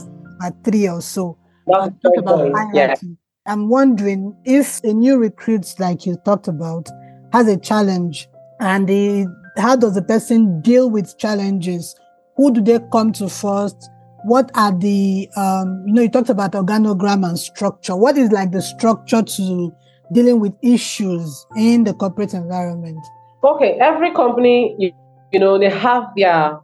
three 0.64 0.88
or 0.88 1.02
so. 1.02 1.36
Talk 1.70 1.92
about 2.16 2.50
hierarchy. 2.52 3.06
Yeah. 3.08 3.14
I'm 3.44 3.68
wondering 3.68 4.34
if 4.44 4.82
a 4.84 4.94
new 4.94 5.18
recruit, 5.18 5.74
like 5.78 6.06
you 6.06 6.16
talked 6.24 6.48
about, 6.48 6.88
has 7.32 7.46
a 7.46 7.58
challenge 7.58 8.28
and 8.60 8.88
the, 8.88 9.26
how 9.58 9.76
does 9.76 9.94
the 9.94 10.02
person 10.02 10.62
deal 10.62 10.88
with 10.88 11.18
challenges? 11.18 11.94
Who 12.36 12.54
do 12.54 12.62
they 12.62 12.80
come 12.90 13.12
to 13.14 13.28
first? 13.28 13.90
What 14.24 14.50
are 14.54 14.72
the 14.76 15.28
um, 15.36 15.84
you 15.86 15.92
know 15.92 16.02
you 16.02 16.08
talked 16.08 16.28
about 16.28 16.52
organogram 16.52 17.26
and 17.26 17.38
structure. 17.38 17.96
What 17.96 18.16
is 18.16 18.30
like 18.30 18.52
the 18.52 18.62
structure 18.62 19.22
to 19.22 19.74
dealing 20.12 20.40
with 20.40 20.52
issues 20.62 21.46
in 21.56 21.84
the 21.84 21.94
corporate 21.94 22.34
environment? 22.34 23.04
Okay 23.44 23.78
every 23.80 24.12
company 24.12 24.74
you, 24.78 24.92
you 25.32 25.40
know 25.40 25.58
they 25.58 25.70
have 25.70 26.04
their 26.16 26.58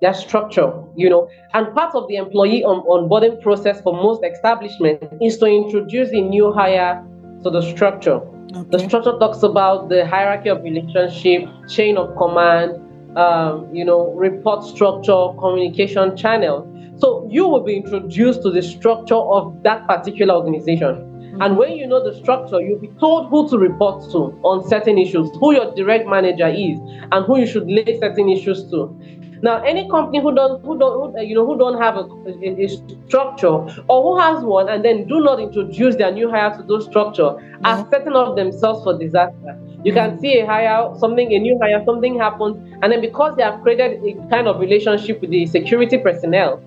their 0.00 0.14
structure 0.14 0.72
you 0.96 1.08
know 1.08 1.28
and 1.52 1.72
part 1.74 1.94
of 1.94 2.08
the 2.08 2.16
employee 2.16 2.64
on, 2.64 2.82
onboarding 2.86 3.40
process 3.40 3.80
for 3.82 3.92
most 3.92 4.24
establishments 4.24 5.06
is 5.20 5.38
to 5.38 5.46
introduce 5.46 6.10
a 6.10 6.20
new 6.20 6.52
hire 6.52 7.04
to 7.42 7.50
the 7.50 7.60
structure. 7.60 8.20
Okay. 8.56 8.68
the 8.70 8.78
structure 8.78 9.16
talks 9.18 9.42
about 9.42 9.88
the 9.88 10.06
hierarchy 10.06 10.48
of 10.48 10.62
relationship 10.62 11.48
chain 11.68 11.96
of 11.96 12.16
command 12.16 12.80
um, 13.16 13.72
you 13.72 13.84
know 13.84 14.12
report 14.12 14.64
structure 14.64 15.28
communication 15.38 16.16
channel 16.16 16.70
so 16.98 17.28
you 17.30 17.46
will 17.46 17.62
be 17.62 17.76
introduced 17.76 18.42
to 18.42 18.50
the 18.50 18.62
structure 18.62 19.16
of 19.16 19.62
that 19.62 19.86
particular 19.86 20.34
organization. 20.34 20.94
Mm-hmm. 21.34 21.42
And 21.42 21.56
when 21.56 21.72
you 21.72 21.86
know 21.86 22.02
the 22.02 22.16
structure, 22.16 22.60
you'll 22.60 22.78
be 22.78 22.92
told 23.00 23.28
who 23.28 23.48
to 23.50 23.58
report 23.58 24.10
to 24.12 24.38
on 24.42 24.66
certain 24.68 24.98
issues, 24.98 25.30
who 25.40 25.52
your 25.52 25.74
direct 25.74 26.06
manager 26.06 26.46
is, 26.46 26.78
and 27.10 27.26
who 27.26 27.38
you 27.38 27.46
should 27.46 27.66
lay 27.66 27.98
certain 27.98 28.28
issues 28.28 28.70
to. 28.70 28.96
Now, 29.42 29.62
any 29.62 29.86
company 29.90 30.22
who 30.22 30.34
don't, 30.34 30.64
who 30.64 30.78
don't, 30.78 31.14
who, 31.14 31.20
you 31.20 31.34
know, 31.34 31.44
who 31.44 31.58
don't 31.58 31.78
have 31.78 31.96
a, 31.96 32.04
a, 32.04 32.64
a, 32.64 32.68
structure 33.06 33.48
or 33.88 34.02
who 34.02 34.18
has 34.18 34.42
one 34.42 34.70
and 34.70 34.82
then 34.82 35.06
do 35.06 35.20
not 35.20 35.38
introduce 35.38 35.96
their 35.96 36.10
new 36.12 36.30
hire 36.30 36.56
to 36.56 36.62
those 36.62 36.86
structure 36.86 37.24
mm-hmm. 37.24 37.66
are 37.66 37.86
setting 37.90 38.14
up 38.14 38.36
themselves 38.36 38.82
for 38.84 38.96
disaster. 38.98 39.58
You 39.84 39.92
can 39.92 40.12
mm-hmm. 40.12 40.20
see 40.20 40.38
a 40.38 40.46
hire, 40.46 40.88
something, 40.98 41.30
a 41.34 41.38
new 41.38 41.58
hire, 41.60 41.82
something 41.84 42.18
happens, 42.18 42.56
and 42.80 42.90
then 42.90 43.02
because 43.02 43.36
they 43.36 43.42
have 43.42 43.60
created 43.60 44.02
a 44.02 44.28
kind 44.30 44.48
of 44.48 44.60
relationship 44.60 45.20
with 45.20 45.28
the 45.28 45.44
security 45.46 45.98
personnel, 45.98 46.62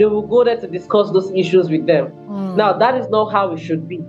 they 0.00 0.06
will 0.06 0.26
go 0.26 0.42
there 0.42 0.56
to 0.56 0.66
discuss 0.66 1.10
those 1.12 1.30
issues 1.32 1.68
with 1.68 1.84
them. 1.84 2.06
Mm. 2.06 2.56
Now, 2.56 2.72
that 2.72 2.94
is 2.94 3.06
not 3.10 3.30
how 3.32 3.52
it 3.52 3.58
should 3.58 3.86
be. 3.86 4.00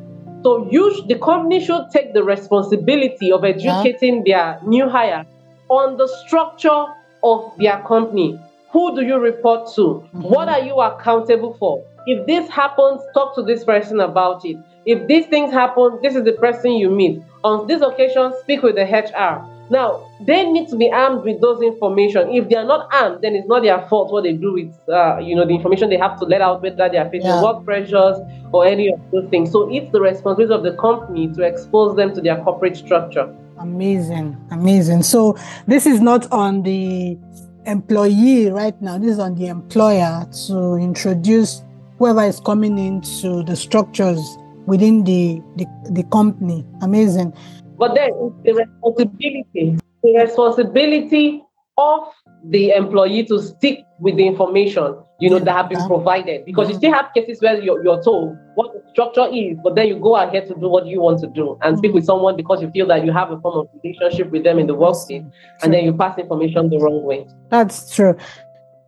So, 0.41 0.65
you, 0.71 1.05
the 1.05 1.19
company 1.19 1.59
should 1.63 1.89
take 1.91 2.13
the 2.13 2.23
responsibility 2.23 3.29
of 3.29 3.43
educating 3.43 4.23
yeah. 4.25 4.53
their 4.53 4.69
new 4.69 4.87
hire 4.87 5.25
on 5.67 5.97
the 5.97 6.07
structure 6.07 6.85
of 7.23 7.51
their 7.57 7.83
company. 7.83 8.39
Who 8.71 8.95
do 8.95 9.01
you 9.05 9.19
report 9.19 9.69
to? 9.75 9.81
Mm-hmm. 9.81 10.21
What 10.21 10.47
are 10.47 10.61
you 10.61 10.75
accountable 10.79 11.57
for? 11.59 11.83
If 12.07 12.25
this 12.25 12.49
happens, 12.49 13.01
talk 13.13 13.35
to 13.35 13.43
this 13.43 13.65
person 13.65 13.99
about 13.99 14.45
it. 14.45 14.55
If 14.85 15.07
these 15.09 15.25
things 15.25 15.51
happen, 15.51 15.99
this 16.01 16.15
is 16.15 16.23
the 16.23 16.33
person 16.33 16.71
you 16.71 16.89
meet. 16.89 17.21
On 17.43 17.67
this 17.67 17.81
occasion, 17.81 18.31
speak 18.39 18.63
with 18.63 18.75
the 18.75 18.85
HR. 18.85 19.45
Now, 19.71 20.05
they 20.19 20.51
need 20.51 20.67
to 20.67 20.75
be 20.75 20.91
armed 20.91 21.23
with 21.23 21.39
those 21.39 21.61
information. 21.61 22.29
If 22.29 22.49
they 22.49 22.57
are 22.57 22.65
not 22.65 22.93
armed, 22.93 23.21
then 23.21 23.35
it's 23.35 23.47
not 23.47 23.63
their 23.63 23.81
fault 23.87 24.11
what 24.11 24.25
they 24.25 24.33
do 24.33 24.51
with, 24.51 24.75
uh, 24.89 25.19
you 25.19 25.33
know, 25.33 25.45
the 25.45 25.55
information 25.55 25.89
they 25.89 25.97
have 25.97 26.19
to 26.19 26.25
let 26.25 26.41
out, 26.41 26.61
whether 26.61 26.89
they 26.89 26.97
are 26.97 27.09
facing 27.09 27.29
yeah. 27.29 27.41
work 27.41 27.63
pressures 27.63 28.17
or 28.51 28.65
any 28.65 28.91
of 28.91 28.99
those 29.13 29.29
things. 29.29 29.49
So 29.49 29.73
it's 29.73 29.89
the 29.93 30.01
responsibility 30.01 30.53
of 30.53 30.63
the 30.63 30.77
company 30.77 31.29
to 31.35 31.43
expose 31.43 31.95
them 31.95 32.13
to 32.15 32.21
their 32.21 32.43
corporate 32.43 32.75
structure. 32.75 33.33
Amazing, 33.59 34.35
amazing. 34.51 35.03
So 35.03 35.37
this 35.67 35.85
is 35.85 36.01
not 36.01 36.29
on 36.33 36.63
the 36.63 37.17
employee 37.65 38.49
right 38.49 38.79
now. 38.81 38.97
This 38.97 39.11
is 39.11 39.19
on 39.19 39.35
the 39.35 39.47
employer 39.47 40.27
to 40.47 40.75
introduce 40.75 41.63
whoever 41.97 42.23
is 42.23 42.41
coming 42.41 42.77
into 42.77 43.41
the 43.43 43.55
structures 43.55 44.19
within 44.65 45.05
the, 45.05 45.41
the, 45.55 45.65
the 45.91 46.03
company. 46.11 46.65
Amazing. 46.81 47.33
But 47.81 47.95
then 47.95 48.11
it's 48.13 48.35
the 48.43 48.53
responsibility, 48.53 49.79
the 50.03 50.17
responsibility 50.19 51.43
of 51.79 52.13
the 52.45 52.69
employee 52.73 53.25
to 53.25 53.41
stick 53.41 53.79
with 53.99 54.17
the 54.17 54.27
information 54.27 54.97
you 55.19 55.31
know 55.31 55.39
that 55.39 55.51
have 55.51 55.69
been 55.69 55.87
provided. 55.87 56.45
Because 56.45 56.69
you 56.69 56.75
still 56.75 56.93
have 56.93 57.11
cases 57.15 57.41
where 57.41 57.59
you're, 57.59 57.83
you're 57.83 58.03
told 58.03 58.37
what 58.53 58.71
the 58.73 58.83
structure 58.91 59.27
is 59.33 59.57
but 59.63 59.73
then 59.73 59.87
you 59.87 59.95
go 59.95 60.15
ahead 60.15 60.47
to 60.49 60.53
do 60.53 60.69
what 60.69 60.85
you 60.85 61.01
want 61.01 61.21
to 61.21 61.27
do 61.27 61.57
and 61.63 61.79
speak 61.79 61.89
mm. 61.89 61.95
with 61.95 62.05
someone 62.05 62.35
because 62.35 62.61
you 62.61 62.69
feel 62.69 62.85
that 62.85 63.03
you 63.03 63.11
have 63.11 63.31
a 63.31 63.39
form 63.39 63.57
of 63.57 63.67
relationship 63.83 64.29
with 64.29 64.43
them 64.43 64.59
in 64.59 64.67
the 64.67 64.75
workspace 64.75 65.27
and 65.63 65.73
then 65.73 65.83
you 65.83 65.91
pass 65.91 66.19
information 66.19 66.69
the 66.69 66.77
wrong 66.77 67.01
way. 67.03 67.25
That's 67.49 67.95
true. 67.95 68.15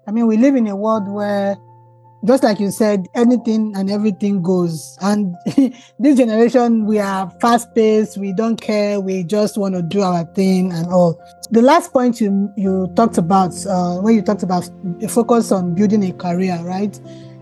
I 0.06 0.12
mean 0.12 0.28
we 0.28 0.38
live 0.38 0.54
in 0.54 0.68
a 0.68 0.76
world 0.76 1.08
where 1.08 1.58
just 2.26 2.44
like 2.44 2.60
you 2.60 2.72
said, 2.72 3.08
anything 3.16 3.74
and 3.76 3.90
everything 3.90 4.42
goes. 4.42 4.98
And 5.02 5.36
this 6.00 6.18
generation, 6.18 6.86
we 6.86 7.00
are 7.00 7.30
fast 7.42 7.74
paced. 7.76 8.18
We 8.18 8.34
don't 8.34 8.60
care. 8.60 9.00
We 9.00 9.24
just 9.24 9.58
want 9.58 9.76
to 9.76 9.82
do 9.82 10.02
our 10.02 10.24
thing 10.34 10.72
and 10.72 10.88
all. 10.88 11.22
The 11.52 11.62
last 11.62 11.92
point 11.92 12.22
you 12.22 12.52
you 12.56 12.92
talked 12.96 13.18
about, 13.18 13.54
uh, 13.66 13.98
when 13.98 14.16
you 14.16 14.22
talked 14.22 14.44
about 14.44 14.70
focus 15.10 15.52
on 15.52 15.76
building 15.76 16.04
a 16.06 16.14
career, 16.14 16.58
right? 16.64 17.00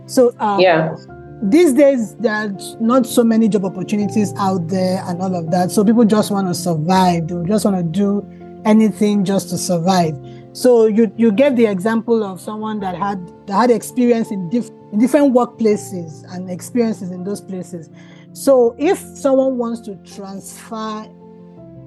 So 0.08 0.34
uh, 0.39 0.58
yeah. 0.60 0.96
These 1.44 1.74
days, 1.74 2.15
there 2.17 2.34
are 2.34 2.52
not 2.80 3.08
so 3.08 3.24
many 3.24 3.50
job 3.50 3.65
opportunities 3.65 4.32
out 4.38 4.67
there 4.67 5.04
and 5.08 5.20
all 5.24 5.36
of 5.36 5.50
that. 5.50 5.72
So 5.72 5.84
people 5.84 6.06
just 6.06 6.30
want 6.30 6.48
to 6.48 6.54
survive. 6.54 7.28
They 7.28 7.48
just 7.48 7.65
want 7.65 7.78
to 7.78 7.84
do 7.84 8.24
anything 8.63 9.26
just 9.26 9.50
to 9.50 9.58
survive. 9.58 10.15
So 10.54 10.88
you 10.88 11.12
you 11.16 11.32
gave 11.32 11.56
the 11.56 11.66
example 11.66 12.24
of 12.24 12.42
someone 12.42 12.80
that 12.82 12.96
had 12.96 13.26
that 13.48 13.54
had 13.54 13.72
experience 13.72 14.32
in, 14.32 14.50
diff, 14.50 14.70
in 14.92 15.00
different 15.00 15.34
workplaces 15.34 16.26
and 16.34 16.50
experiences 16.50 17.12
in 17.12 17.24
those 17.24 17.40
places. 17.40 17.90
So 18.34 18.76
if 18.78 18.98
someone 18.98 19.58
wants 19.58 19.80
to 19.82 19.96
transfer 19.98 21.10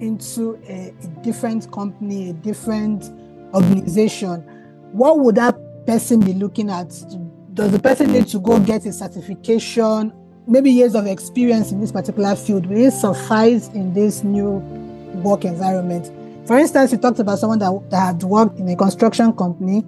into 0.01 0.59
a, 0.67 0.95
a 1.03 1.07
different 1.23 1.71
company, 1.73 2.31
a 2.31 2.33
different 2.33 3.05
organization, 3.55 4.41
what 4.93 5.21
would 5.21 5.35
that 5.37 5.57
person 5.87 6.21
be 6.21 6.33
looking 6.33 6.71
at? 6.71 6.89
Does 7.53 7.71
the 7.71 7.79
person 7.79 8.13
need 8.13 8.27
to 8.29 8.39
go 8.39 8.59
get 8.61 8.87
a 8.87 8.93
certification? 8.93 10.13
Maybe 10.47 10.71
years 10.71 10.95
of 10.95 11.07
experience 11.07 11.71
in 11.71 11.81
this 11.81 11.93
particular 11.93 12.35
field 12.35 12.67
will 12.67 12.87
it 12.87 12.93
suffice 12.93 13.69
in 13.69 13.93
this 13.93 14.25
new 14.25 14.57
work 15.23 15.45
environment? 15.45 16.11
For 16.47 16.59
instance, 16.59 16.93
you 16.93 16.99
talked 16.99 17.19
about 17.19 17.39
someone 17.39 17.59
that, 17.61 17.91
that 17.91 18.01
had 18.01 18.23
worked 18.23 18.59
in 18.59 18.69
a 18.69 18.77
construction 18.77 19.33
company 19.33 19.83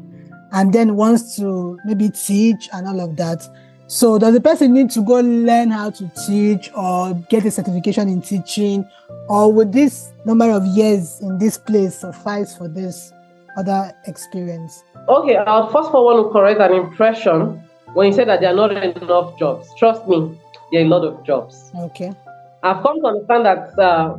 and 0.53 0.73
then 0.73 0.97
wants 0.97 1.37
to 1.37 1.79
maybe 1.85 2.09
teach 2.09 2.69
and 2.73 2.89
all 2.89 3.01
of 3.01 3.17
that. 3.17 3.47
So 3.89 4.19
does 4.19 4.33
the 4.33 4.41
person 4.41 4.73
need 4.73 4.91
to 4.91 5.03
go 5.03 5.21
learn 5.21 5.71
how 5.71 5.91
to 5.91 6.11
teach 6.27 6.71
or 6.75 7.15
get 7.29 7.45
a 7.45 7.51
certification 7.51 8.09
in 8.09 8.23
teaching? 8.23 8.89
Or 9.29 9.53
would 9.53 9.73
this 9.73 10.13
number 10.25 10.51
of 10.51 10.65
years 10.65 11.21
in 11.21 11.39
this 11.39 11.59
place 11.59 11.97
suffice 12.01 12.57
for 12.57 12.69
this 12.69 13.13
other 13.59 13.93
experience? 14.07 14.83
Okay, 15.09 15.37
I'll 15.37 15.71
first 15.71 15.91
of 15.91 15.95
all 15.95 16.07
want 16.07 16.27
to 16.27 16.33
correct 16.33 16.61
an 16.61 16.73
impression 16.73 17.63
when 17.93 18.09
you 18.09 18.13
said 18.15 18.29
that 18.29 18.41
there 18.41 18.51
are 18.51 18.57
not 18.57 18.73
enough 18.73 19.39
jobs. 19.39 19.69
Trust 19.79 20.09
me, 20.09 20.39
there 20.73 20.81
are 20.81 20.85
a 20.85 20.89
lot 20.89 21.05
of 21.05 21.23
jobs. 21.23 21.71
Okay. 21.77 22.13
I've 22.63 22.83
come 22.83 23.01
to 23.03 23.07
understand 23.07 23.47
that 23.47 23.79
uh, 23.79 24.17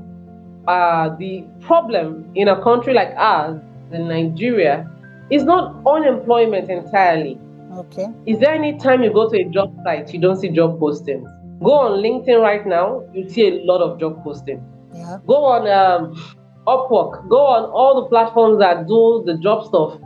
uh, 0.68 1.16
the 1.18 1.46
problem 1.62 2.30
in 2.36 2.48
a 2.48 2.62
country 2.62 2.94
like 2.94 3.14
ours, 3.16 3.62
in 3.92 4.08
Nigeria, 4.08 4.90
is 5.30 5.44
not 5.44 5.76
unemployment 5.86 6.70
entirely. 6.70 7.40
Okay. 7.74 8.08
Is 8.26 8.40
there 8.40 8.54
any 8.54 8.78
time 8.78 9.04
you 9.04 9.14
go 9.14 9.30
to 9.30 9.38
a 9.40 9.46
job 9.50 9.76
site 9.84 10.14
you 10.14 10.20
don't 10.20 10.38
see 10.38 10.50
job 10.50 10.80
postings? 10.80 11.26
Go 11.64 11.74
on 11.74 12.04
LinkedIn 12.04 12.42
right 12.42 12.66
now, 12.66 13.04
you 13.14 13.30
see 13.30 13.48
a 13.48 13.64
lot 13.66 13.82
of 13.82 14.00
job 14.00 14.24
postings. 14.24 14.64
Yeah. 14.94 15.18
Go 15.26 15.46
on 15.46 15.68
um, 15.68 16.14
Upwork, 16.68 17.30
go 17.30 17.46
on 17.46 17.70
all 17.70 18.02
the 18.02 18.10
platforms 18.10 18.60
that 18.60 18.88
do 18.88 19.24
the 19.26 19.38
job 19.38 19.66
stuff. 19.66 20.00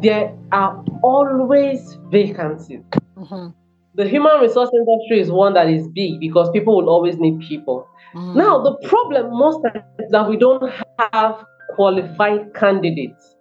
There 0.00 0.36
are 0.52 0.84
always 1.02 1.98
vacancies. 2.10 2.82
Mm-hmm. 3.16 3.48
The 3.94 4.08
human 4.08 4.40
resource 4.40 4.70
industry 4.72 5.20
is 5.20 5.30
one 5.30 5.52
that 5.54 5.68
is 5.68 5.86
big 5.88 6.18
because 6.20 6.50
people 6.50 6.76
will 6.76 6.88
always 6.88 7.18
need 7.18 7.40
people. 7.40 7.86
Mm. 8.14 8.36
Now, 8.36 8.62
the 8.62 8.74
problem 8.88 9.30
most 9.30 9.62
times 9.62 9.84
is 9.98 10.10
that 10.10 10.28
we 10.28 10.36
don't 10.36 10.72
have 11.12 11.44
qualified 11.76 12.54
candidates. 12.54 13.36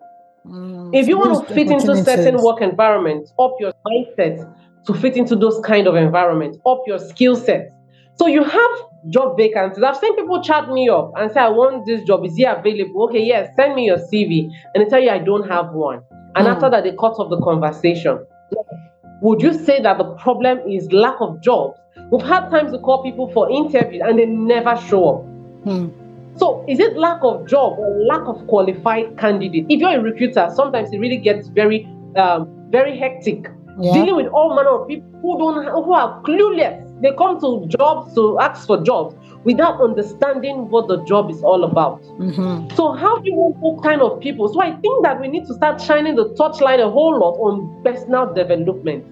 Mm. 0.46 0.90
If 0.94 1.08
you 1.08 1.18
want 1.18 1.48
to 1.48 1.54
fit 1.54 1.70
into 1.70 1.96
certain 2.04 2.42
work 2.44 2.62
environments, 2.62 3.34
up 3.40 3.56
your 3.60 3.72
mindset 3.88 4.46
to 4.86 4.94
fit 4.94 5.16
into 5.16 5.36
those 5.36 5.60
kind 5.64 5.88
of 5.88 5.96
environments, 5.96 6.58
up 6.66 6.82
your 6.86 7.00
skill 7.00 7.36
sets. 7.36 7.74
So 8.16 8.28
you 8.28 8.44
have 8.44 8.72
job 9.10 9.38
vacancies. 9.38 9.84
I've 9.84 9.98
seen 9.98 10.16
people 10.16 10.44
chat 10.44 10.70
me 10.70 10.90
up 10.90 11.12
and 11.16 11.32
say, 11.32 11.40
I 11.40 11.50
want 11.50 11.86
this 11.86 12.04
job. 12.04 12.26
Is 12.26 12.38
it 12.38 12.44
available? 12.44 13.06
Okay, 13.06 13.24
yes, 13.24 13.56
send 13.56 13.76
me 13.76 13.86
your 13.86 13.98
CV. 13.98 14.50
And 14.76 14.86
they 14.86 14.90
tell 14.90 15.00
you 15.02 15.10
I 15.10 15.20
don't 15.20 15.48
have 15.50 15.72
one. 15.72 16.02
And 16.36 16.48
Hmm. 16.48 16.54
after 16.54 16.70
that, 16.70 16.84
they 16.84 16.92
cut 16.92 17.14
off 17.20 17.30
the 17.30 17.40
conversation. 17.42 18.20
Would 19.22 19.42
you 19.42 19.54
say 19.54 19.80
that 19.82 20.00
the 20.00 20.16
problem 20.16 20.60
is 20.68 20.92
lack 20.92 21.16
of 21.22 21.42
jobs? 21.42 21.80
We've 22.12 22.26
had 22.26 22.50
times 22.50 22.72
to 22.72 22.80
call 22.80 23.04
people 23.04 23.32
for 23.32 23.50
interviews 23.52 24.02
and 24.04 24.18
they 24.18 24.26
never 24.26 24.76
show 24.88 25.10
up. 25.10 25.22
Hmm. 25.64 25.90
So 26.38 26.66
is 26.68 26.80
it 26.80 26.98
lack 26.98 27.20
of 27.22 27.48
job 27.48 27.78
or 27.78 28.04
lack 28.06 28.22
of 28.28 28.48
qualified 28.48 29.18
candidate? 29.20 29.68
If 29.70 29.80
you're 29.80 30.00
a 30.00 30.02
recruiter, 30.02 30.50
sometimes 30.56 30.92
it 30.92 30.98
really 30.98 31.18
gets 31.18 31.50
very, 31.50 31.86
um, 32.16 32.50
very 32.70 32.98
hectic. 32.98 33.48
Yeah. 33.80 33.94
Dealing 33.94 34.16
with 34.16 34.28
all 34.28 34.56
manner 34.56 34.70
of 34.70 34.88
people 34.88 35.08
who 35.22 35.38
don't, 35.38 35.66
who 35.66 35.94
are 35.94 36.22
clueless. 36.24 36.88
They 37.02 37.12
come 37.16 37.40
to 37.42 37.68
jobs 37.78 38.16
to 38.16 38.40
ask 38.40 38.66
for 38.66 38.82
jobs 38.82 39.16
without 39.44 39.82
understanding 39.82 40.70
what 40.70 40.88
the 40.88 40.98
job 41.06 41.30
is 41.32 41.44
all 41.44 41.64
about. 41.64 42.02
Mhm. 42.20 42.72
So 42.74 42.92
how 42.92 43.18
do 43.18 43.30
you 43.30 43.36
want 43.36 43.62
those 43.62 43.80
kind 43.84 44.02
of 44.02 44.20
people? 44.20 44.48
So 44.48 44.62
I 44.62 44.72
think 44.72 45.04
that 45.04 45.20
we 45.20 45.28
need 45.28 45.46
to 45.48 45.54
start 45.54 45.82
shining 45.82 46.16
the 46.16 46.30
torchlight 46.36 46.80
a 46.80 46.90
whole 46.90 47.20
lot 47.20 47.38
on 47.40 47.70
personal 47.84 48.32
development. 48.34 49.04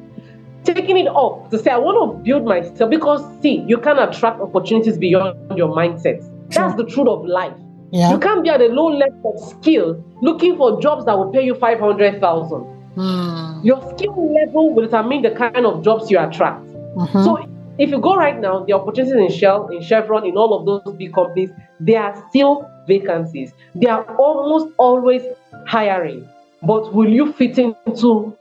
Taking 0.64 0.98
it 0.98 1.08
up 1.08 1.50
to 1.50 1.58
say, 1.58 1.72
I 1.72 1.78
want 1.78 1.98
to 1.98 2.24
build 2.24 2.46
myself 2.46 2.90
because 2.90 3.24
see, 3.42 3.64
you 3.68 3.78
can 3.78 3.98
attract 3.98 4.40
opportunities 4.42 4.98
beyond 4.98 5.36
your 5.58 5.70
mindset. 5.70 6.24
That's 6.50 6.76
the 6.76 6.84
truth 6.84 7.08
of 7.08 7.26
life. 7.26 7.54
Yeah. 7.92 8.12
You 8.12 8.20
can't 8.20 8.44
be 8.44 8.50
at 8.50 8.62
a 8.62 8.68
low 8.68 8.88
level 8.88 9.34
of 9.34 9.40
skill 9.40 10.04
looking 10.22 10.58
for 10.58 10.80
jobs 10.80 11.06
that 11.06 11.18
will 11.18 11.32
pay 11.32 11.44
you 11.44 11.56
500,000. 11.56 12.66
Hmm. 12.96 13.66
Your 13.66 13.82
skill 13.90 14.34
level 14.34 14.74
will 14.74 14.86
determine 14.86 15.22
the 15.22 15.32
kind 15.32 15.66
of 15.66 15.82
jobs 15.84 16.12
you 16.12 16.20
attract. 16.20 16.66
Mhm. 16.96 17.24
So 17.24 17.40
if 17.80 17.90
you 17.90 18.00
go 18.00 18.16
right 18.16 18.40
now, 18.40 18.64
the 18.66 18.74
opportunities 18.74 19.16
in 19.16 19.30
Shell, 19.40 19.70
in 19.70 19.82
Chevron, 19.82 20.26
in 20.26 20.36
all 20.38 20.54
of 20.54 20.66
those 20.66 20.96
big 20.96 21.14
companies, 21.14 21.50
there 21.80 22.04
are 22.04 22.24
still 22.30 22.70
vacancies. 22.88 23.54
They 23.74 23.88
are 23.88 24.04
almost 24.18 24.68
always 24.78 25.24
hiring. 25.66 26.28
But 26.62 26.94
will 26.94 27.10
you 27.10 27.32
fit 27.34 27.58
into 27.58 28.36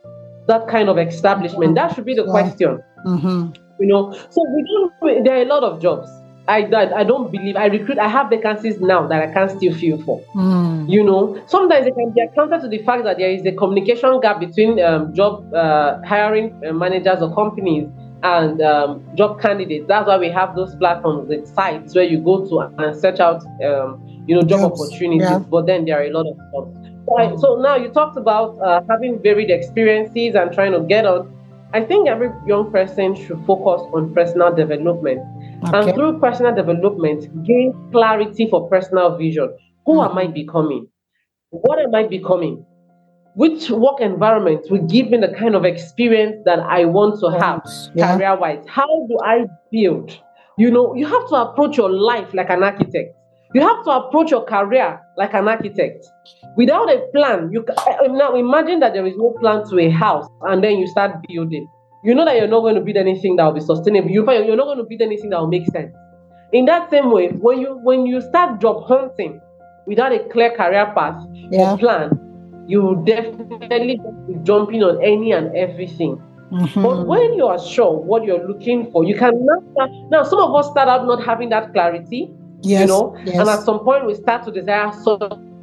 that 0.49 0.67
kind 0.69 0.89
of 0.89 0.99
establishment? 0.99 1.77
That 1.77 1.95
should 1.95 2.05
be 2.05 2.15
the 2.15 2.25
Yeah. 2.25 2.31
question. 2.33 2.83
Mhm. 3.07 3.57
You 3.79 3.87
know, 3.87 4.13
so 4.29 4.43
we 4.55 4.65
don't. 4.73 5.25
There 5.25 5.37
are 5.39 5.43
a 5.43 5.45
lot 5.45 5.63
of 5.63 5.81
jobs. 5.81 6.09
I, 6.49 6.63
I, 6.75 7.01
I 7.01 7.05
don't 7.05 7.31
believe 7.31 7.57
I 7.57 7.67
recruit. 7.67 7.99
I 7.99 8.09
have 8.09 8.31
vacancies 8.31 8.81
now 8.81 9.07
that 9.07 9.23
I 9.23 9.33
can 9.33 9.49
still 9.51 9.73
fill 9.75 9.99
for. 9.99 10.19
Hmm. 10.33 10.87
You 10.89 11.05
know, 11.05 11.39
sometimes 11.47 11.87
it 11.87 11.95
can 11.95 12.11
be 12.11 12.23
accounted 12.23 12.63
to 12.63 12.69
the 12.69 12.79
fact 12.79 13.05
that 13.05 13.19
there 13.19 13.31
is 13.31 13.45
a 13.47 13.53
communication 13.53 14.19
gap 14.21 14.41
between 14.41 14.81
um, 14.81 15.13
job 15.15 15.55
uh, 15.55 16.01
hiring 16.05 16.59
uh, 16.67 16.73
managers 16.73 17.21
or 17.23 17.33
companies 17.35 17.87
and 18.23 18.61
um, 18.63 19.05
job 19.17 19.41
candidates. 19.41 19.87
That's 19.89 20.07
why 20.09 20.19
we 20.19 20.29
have 20.31 20.57
those 20.57 20.75
platforms, 20.77 21.29
the 21.29 21.47
sites 21.47 21.95
where 21.95 22.05
you 22.05 22.19
go 22.19 22.47
to 22.49 22.61
and 22.79 22.97
search 22.97 23.21
out, 23.21 23.43
um, 23.65 24.03
you 24.27 24.35
know, 24.35 24.43
job 24.43 24.61
Jobs, 24.61 24.81
opportunities. 24.81 25.23
yeah. 25.23 25.39
But 25.39 25.67
then 25.67 25.85
there 25.85 25.99
are 26.01 26.05
a 26.05 26.11
lot 26.13 26.27
of 26.27 26.37
jobs. 26.53 26.77
So, 27.07 27.19
I- 27.19 27.37
so 27.37 27.57
now 27.61 27.77
you 27.77 27.89
talked 27.89 28.17
about 28.19 28.59
uh, 28.61 28.81
having 28.89 29.21
varied 29.23 29.51
experiences 29.51 30.35
and 30.35 30.53
trying 30.53 30.73
to 30.73 30.81
get 30.81 31.07
on. 31.07 31.33
I 31.73 31.83
think 31.83 32.09
every 32.09 32.31
young 32.47 32.71
person 32.73 33.15
should 33.15 33.45
focus 33.47 33.83
on 33.93 34.15
personal 34.15 34.55
development 34.55 35.21
Okay. 35.65 35.79
and 35.79 35.95
through 35.95 36.19
personal 36.21 36.55
development, 36.55 37.27
gain 37.45 37.75
clarity 37.93 38.49
for 38.49 38.69
personal 38.69 39.17
vision. 39.17 39.51
Who 39.87 40.01
am 40.03 40.17
I 40.17 40.27
becoming? 40.29 40.89
What 41.51 41.79
am 41.81 41.95
I 41.95 42.05
becoming? 42.07 42.65
Which 43.39 43.71
work 43.71 44.01
environment 44.01 44.67
will 44.69 44.83
give 44.89 45.11
me 45.11 45.19
the 45.19 45.29
kind 45.29 45.55
of 45.55 45.65
experience 45.65 46.43
that 46.45 46.59
I 46.59 46.85
want 46.87 47.21
to 47.21 47.29
have 47.39 47.63
Yeah. 47.95 48.17
career 48.17 48.37
wise? 48.37 48.65
How 48.67 48.89
do 49.11 49.17
I 49.25 49.47
build? 49.71 50.11
You 50.57 50.73
know, 50.73 50.93
you 50.97 51.07
have 51.07 51.29
to 51.29 51.37
approach 51.37 51.77
your 51.77 51.89
life 51.89 52.35
like 52.35 52.51
an 52.51 52.65
architect. 52.65 53.15
You 53.55 53.61
have 53.61 53.85
to 53.85 53.91
approach 53.91 54.33
your 54.33 54.45
career 54.45 55.01
like 55.17 55.35
an 55.35 55.47
architect. 55.47 56.05
Without 56.57 56.91
a 56.91 56.99
plan, 57.15 57.51
you 57.53 57.63
ca- 57.63 57.79
uh, 58.05 58.09
now 58.09 58.35
imagine 58.35 58.81
that 58.81 58.93
there 58.93 59.07
is 59.07 59.15
no 59.17 59.31
plan 59.41 59.63
to 59.71 59.79
a 59.79 59.89
house 59.89 60.27
and 60.49 60.65
then 60.65 60.77
you 60.81 60.89
start 60.89 61.13
building. 61.29 61.65
You 62.03 62.17
know 62.17 62.25
that 62.25 62.35
you're 62.39 62.49
not 62.49 62.63
going 62.63 62.75
to 62.75 62.81
build 62.81 62.97
anything 62.97 63.37
that 63.37 63.45
will 63.45 63.53
be 63.53 63.61
sustainable. 63.61 64.11
You 64.11 64.25
find 64.27 64.47
you're 64.47 64.57
not 64.57 64.65
going 64.67 64.79
to 64.79 64.85
build 64.85 65.01
anything 65.01 65.31
that 65.31 65.39
will 65.41 65.47
make 65.59 65.67
sense. 65.69 65.95
In 66.53 66.65
that 66.65 66.91
same 66.91 67.13
way, 67.13 67.29
when 67.29 67.61
you 67.61 67.79
when 67.85 68.05
you 68.05 68.21
start 68.21 68.61
job 68.61 68.83
hunting 68.89 69.41
without 69.87 70.11
a 70.13 70.19
clear 70.29 70.51
career 70.57 70.91
path 70.93 71.23
Yeah. 71.53 71.75
or 71.75 71.79
plan, 71.79 72.11
you 72.69 73.03
definitely 73.05 74.01
jumping 74.45 74.85
on 74.85 75.03
any 75.03 75.33
and 75.33 75.55
everything. 75.57 76.21
Mhm. 76.53 76.83
But 76.83 77.07
when 77.07 77.35
you 77.35 77.47
are 77.47 77.59
sure 77.59 77.93
what 77.93 78.25
you're 78.25 78.47
looking 78.47 78.91
for, 78.91 79.05
you 79.05 79.17
can 79.17 79.35
now. 79.45 79.89
Now, 80.11 80.23
some 80.23 80.39
of 80.39 80.55
us 80.55 80.71
start 80.71 80.89
out 80.89 81.07
not 81.07 81.25
having 81.25 81.49
that 81.51 81.73
clarity, 81.73 82.31
yes. 82.63 82.81
you 82.81 82.87
know, 82.87 83.15
yes. 83.25 83.39
and 83.39 83.49
at 83.49 83.61
some 83.61 83.81
point 83.81 84.07
we 84.07 84.15
start 84.15 84.45
to 84.45 84.53
desire. 84.53 84.93
So 84.93 85.19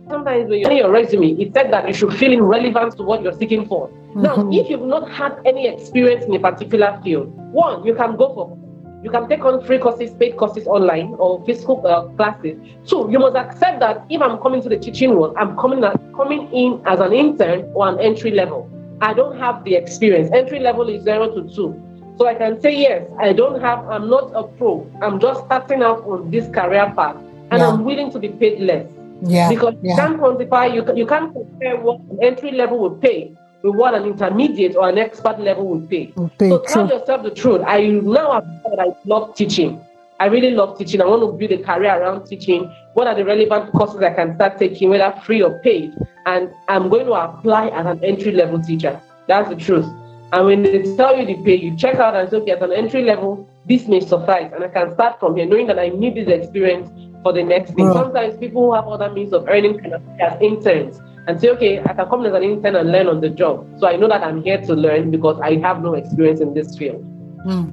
sometimes 0.10 0.50
when 0.50 0.60
you're 0.60 0.72
in 0.72 0.78
your 0.78 0.92
resume, 0.92 1.32
it 1.42 1.54
said 1.54 1.72
that 1.72 1.88
you 1.88 1.94
should 1.94 2.14
feel 2.14 2.32
in 2.32 2.44
relevance 2.44 2.96
to 2.96 3.04
what 3.04 3.24
you're 3.24 3.34
seeking 3.34 3.66
for. 3.66 3.90
Now, 4.16 4.36
Mhm. 4.36 4.56
if 4.60 4.70
you've 4.70 4.86
not 4.86 5.10
had 5.10 5.34
any 5.46 5.68
experience 5.68 6.26
in 6.26 6.34
a 6.36 6.40
particular 6.40 7.00
field, 7.04 7.28
one, 7.52 7.84
you 7.84 7.96
can 7.96 8.16
go 8.16 8.34
for 8.34 8.58
you 9.06 9.12
can 9.12 9.30
take 9.30 9.46
on 9.46 9.64
free 9.64 9.78
courses, 9.78 10.16
paid 10.16 10.36
courses 10.36 10.66
online 10.66 11.14
or 11.20 11.46
physical 11.46 11.86
uh, 11.86 12.08
classes. 12.18 12.58
So 12.86 13.08
you 13.08 13.20
must 13.20 13.36
accept 13.36 13.80
that 13.80 14.04
if 14.10 14.20
I'm 14.20 14.40
coming 14.40 14.64
to 14.64 14.70
the 14.70 14.78
teaching 14.78 15.16
world, 15.16 15.36
I'm 15.38 15.56
coming 15.58 15.84
as, 15.84 15.96
coming 16.16 16.52
in 16.52 16.82
as 16.88 17.00
an 17.00 17.14
intern 17.14 17.72
or 17.76 17.88
an 17.88 18.00
entry 18.00 18.32
level. 18.32 18.68
I 19.02 19.14
don't 19.14 19.38
have 19.38 19.64
the 19.64 19.76
experience. 19.76 20.32
Entry 20.34 20.60
level 20.60 20.90
is 20.90 21.04
zero 21.04 21.30
to 21.36 21.44
two. 21.56 21.80
So 22.18 22.26
I 22.26 22.34
can 22.34 22.60
say 22.60 22.76
yes, 22.76 23.08
I 23.20 23.32
don't 23.34 23.62
have, 23.62 23.88
I'm 23.88 24.10
not 24.10 24.32
a 24.34 24.42
pro. 24.42 24.90
I'm 25.04 25.20
just 25.20 25.46
starting 25.46 25.84
out 25.84 26.04
on 26.06 26.32
this 26.32 26.48
career 26.50 26.92
path 26.96 27.18
and 27.52 27.60
Yeah. 27.60 27.68
I'm 27.70 27.86
willing 27.86 28.10
to 28.12 28.18
be 28.18 28.30
paid 28.30 28.60
less 28.60 28.88
yeah. 29.22 29.50
because 29.50 29.76
you 29.84 29.96
can't 29.96 30.18
quantify, 30.20 30.74
you, 30.74 30.84
you 30.96 31.06
can't 31.06 31.32
compare 31.32 31.78
what 31.78 32.00
an 32.10 32.24
entry 32.24 32.54
level 32.54 32.80
will 32.80 32.96
pay 32.96 33.36
with 33.66 33.76
what 33.76 33.96
an 33.96 34.04
intermediate 34.04 34.76
or 34.76 34.88
an 34.88 35.00
expert 35.00 35.40
level 35.40 35.66
will 35.66 35.88
pay. 35.88 36.14
So 36.16 36.30
tell 36.38 36.60
true. 36.60 36.88
yourself 36.88 37.24
the 37.24 37.32
truth. 37.32 37.62
I 37.66 37.88
now 37.88 38.34
have 38.34 38.46
that 38.64 38.80
I 38.80 38.96
love 39.06 39.36
teaching. 39.36 39.84
I 40.20 40.28
really 40.28 40.52
love 40.52 40.78
teaching. 40.78 41.02
I 41.02 41.06
want 41.06 41.24
to 41.24 41.32
build 41.36 41.60
a 41.60 41.64
career 41.64 42.00
around 42.00 42.28
teaching. 42.28 42.72
What 42.94 43.08
are 43.08 43.16
the 43.16 43.26
relevant 43.26 43.72
courses 43.74 44.02
I 44.02 44.14
can 44.14 44.36
start 44.36 44.60
taking, 44.60 44.90
whether 44.90 45.12
free 45.24 45.42
or 45.42 45.60
paid? 45.60 45.94
And 46.28 46.52
I'm 46.68 46.90
going 46.90 47.08
to 47.08 47.14
apply 47.14 47.70
as 47.70 47.88
an 47.88 48.04
entry 48.04 48.32
level 48.34 48.62
teacher. 48.62 49.02
That's 49.28 49.50
the 49.50 49.56
truth. 49.56 49.88
And 50.32 50.46
when 50.46 50.62
they 50.62 50.84
tell 50.96 51.18
you 51.18 51.26
the 51.26 51.44
pay, 51.44 51.56
you 51.56 51.76
check 51.76 51.96
out 51.96 52.16
and 52.16 52.30
say, 52.30 52.38
okay, 52.38 52.52
at 52.52 52.62
an 52.62 52.72
entry 52.72 53.04
level, 53.04 53.50
this 53.66 53.88
may 53.88 54.00
suffice. 54.00 54.52
And 54.54 54.64
I 54.64 54.68
can 54.68 54.94
start 54.94 55.20
from 55.20 55.38
here, 55.38 55.48
knowing 55.48 55.66
that 55.68 55.80
I 55.80 55.90
need 55.90 56.16
this 56.16 56.28
experience 56.28 56.88
for 57.24 57.34
the 57.34 57.44
next 57.44 57.72
thing. 57.72 57.86
Right. 57.86 57.96
Sometimes 57.96 58.38
people 58.38 58.68
who 58.68 58.74
have 58.76 58.88
other 58.88 59.12
means 59.12 59.34
of 59.34 59.48
earning 59.50 59.80
can 59.80 59.94
apply 59.94 60.18
as 60.20 60.40
interns 60.40 61.02
and 61.28 61.40
say, 61.40 61.50
okay, 61.50 61.80
I 61.80 61.94
can 61.94 62.08
come 62.08 62.26
as 62.26 62.34
an 62.34 62.44
intern 62.44 62.76
and 62.76 62.92
learn 62.92 63.08
on 63.08 63.22
the 63.22 63.30
job. 63.30 63.68
So 63.80 63.88
I 63.88 63.96
know 63.96 64.08
that 64.08 64.24
I'm 64.24 64.44
here 64.44 64.62
to 64.62 64.74
learn 64.74 65.12
because 65.12 65.40
I 65.42 65.58
have 65.58 65.82
no 65.82 65.94
experience 65.94 66.40
in 66.40 66.54
this 66.54 66.78
field. 66.78 67.04
Mm. 67.46 67.72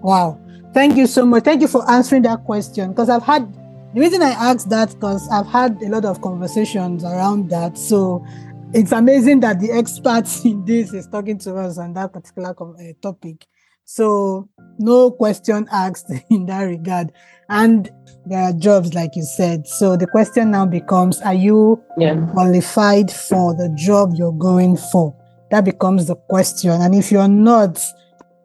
Wow. 0.00 0.40
Thank 0.72 0.96
you 0.96 1.06
so 1.06 1.24
much. 1.24 1.44
Thank 1.44 1.60
you 1.60 1.68
for 1.68 1.88
answering 1.90 2.22
that 2.22 2.44
question 2.44 2.90
because 2.90 3.08
I've 3.08 3.22
had 3.22 3.52
The 3.94 4.00
reason 4.00 4.22
I 4.22 4.30
asked 4.30 4.70
that 4.70 4.92
because 4.92 5.28
I've 5.30 5.46
had 5.46 5.80
a 5.80 5.88
lot 5.88 6.04
of 6.04 6.20
conversations 6.20 7.04
around 7.04 7.48
that. 7.50 7.78
So 7.78 8.26
it's 8.72 8.90
amazing 8.90 9.38
that 9.40 9.60
the 9.60 9.70
experts 9.70 10.44
in 10.44 10.64
this 10.64 10.92
is 10.92 11.06
talking 11.06 11.38
to 11.38 11.54
us 11.58 11.78
on 11.78 11.94
that 11.94 12.12
particular 12.12 12.56
uh, 12.58 12.92
topic. 13.00 13.46
So 13.84 14.48
no 14.78 15.10
question 15.10 15.68
asked 15.70 16.10
in 16.30 16.46
that 16.46 16.62
regard. 16.62 17.12
And 17.48 17.90
there 18.26 18.42
are 18.42 18.52
jobs, 18.52 18.94
like 18.94 19.10
you 19.14 19.22
said. 19.22 19.66
So 19.66 19.96
the 19.96 20.06
question 20.06 20.50
now 20.50 20.66
becomes, 20.66 21.20
are 21.20 21.34
you 21.34 21.82
yeah. 21.98 22.26
qualified 22.32 23.10
for 23.10 23.54
the 23.54 23.68
job 23.76 24.12
you're 24.14 24.32
going 24.32 24.76
for? 24.76 25.14
That 25.50 25.64
becomes 25.64 26.06
the 26.06 26.16
question. 26.16 26.70
And 26.70 26.94
if 26.94 27.12
you're 27.12 27.28
not, 27.28 27.74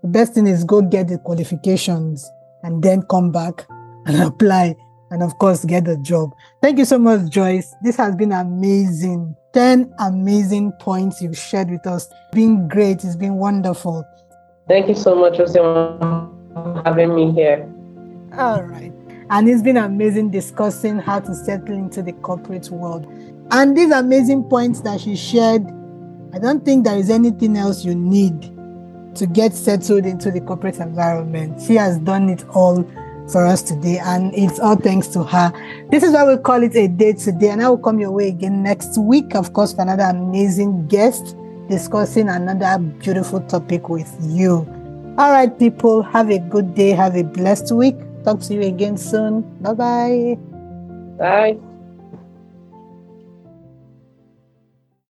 the 0.02 0.10
best 0.10 0.34
thing 0.34 0.48
is 0.48 0.64
go 0.64 0.82
get 0.82 1.08
the 1.08 1.18
qualifications 1.18 2.30
and 2.64 2.84
then 2.84 3.04
come 3.04 3.32
back 3.32 3.66
and 4.06 4.22
apply 4.22 4.76
and 5.12 5.24
of 5.24 5.38
course 5.40 5.66
get 5.66 5.86
the 5.86 5.98
job. 5.98 6.32
Thank 6.62 6.78
you 6.78 6.86
so 6.86 7.00
much, 7.00 7.30
Joyce. 7.30 7.74
This 7.84 7.96
has 7.98 8.16
been 8.16 8.32
amazing. 8.32 9.36
10 9.54 9.94
amazing 10.00 10.72
points 10.80 11.22
you've 11.22 11.38
shared 11.38 11.72
with 11.72 11.88
us. 11.88 12.06
It's 12.06 12.36
been 12.36 12.68
great. 12.68 13.04
It's 13.04 13.16
been 13.16 13.36
wonderful. 13.36 14.06
Thank 14.70 14.88
you 14.88 14.94
so 14.94 15.16
much, 15.16 15.38
Jose, 15.38 15.58
for 15.58 16.30
having 16.86 17.16
me 17.16 17.32
here. 17.32 17.68
All 18.38 18.62
right. 18.62 18.94
And 19.32 19.50
it's 19.50 19.64
been 19.64 19.78
amazing 19.78 20.30
discussing 20.30 21.00
how 21.00 21.22
to 21.22 21.34
settle 21.34 21.74
into 21.74 22.04
the 22.04 22.14
corporate 22.14 22.70
world. 22.70 23.08
And 23.50 23.76
these 23.76 23.92
amazing 23.92 24.44
points 24.44 24.82
that 24.82 25.02
she 25.02 25.16
shared, 25.16 25.66
I 26.34 26.38
don't 26.38 26.64
think 26.64 26.84
there 26.86 26.98
is 26.98 27.10
anything 27.10 27.58
else 27.58 27.84
you 27.84 27.96
need 27.96 28.44
to 29.16 29.26
get 29.26 29.56
settled 29.56 30.06
into 30.06 30.30
the 30.30 30.40
corporate 30.42 30.78
environment. 30.78 31.60
She 31.64 31.74
has 31.74 31.98
done 31.98 32.30
it 32.30 32.48
all 32.50 32.84
for 33.32 33.48
us 33.48 33.64
today, 33.64 33.98
and 33.98 34.32
it's 34.36 34.60
all 34.60 34.76
thanks 34.76 35.08
to 35.08 35.24
her. 35.24 35.52
This 35.90 36.04
is 36.04 36.14
why 36.14 36.26
we 36.26 36.38
call 36.38 36.62
it 36.62 36.76
a 36.76 36.88
day 36.88 37.14
today, 37.14 37.50
and 37.50 37.64
I 37.64 37.70
will 37.70 37.80
come 37.80 38.00
your 38.00 38.12
way 38.12 38.28
again 38.28 38.62
next 38.62 39.00
week, 39.00 39.34
of 39.34 39.54
course, 39.54 39.74
for 39.74 39.82
another 39.82 40.04
amazing 40.04 40.86
guest 40.88 41.36
discussing 41.70 42.28
another 42.30 42.78
beautiful 42.80 43.40
topic 43.42 43.88
with 43.88 44.12
you. 44.22 44.68
All 45.18 45.32
right, 45.32 45.58
people, 45.58 46.02
have 46.02 46.30
a 46.30 46.40
good 46.40 46.74
day, 46.76 46.90
have 46.90 47.16
a 47.16 47.24
blessed 47.24 47.72
week. 47.72 47.96
Talk 48.24 48.42
to 48.42 48.54
you 48.54 48.62
again 48.62 48.98
soon. 48.98 49.42
Bye-bye. 49.62 50.38
Bye. 51.18 51.69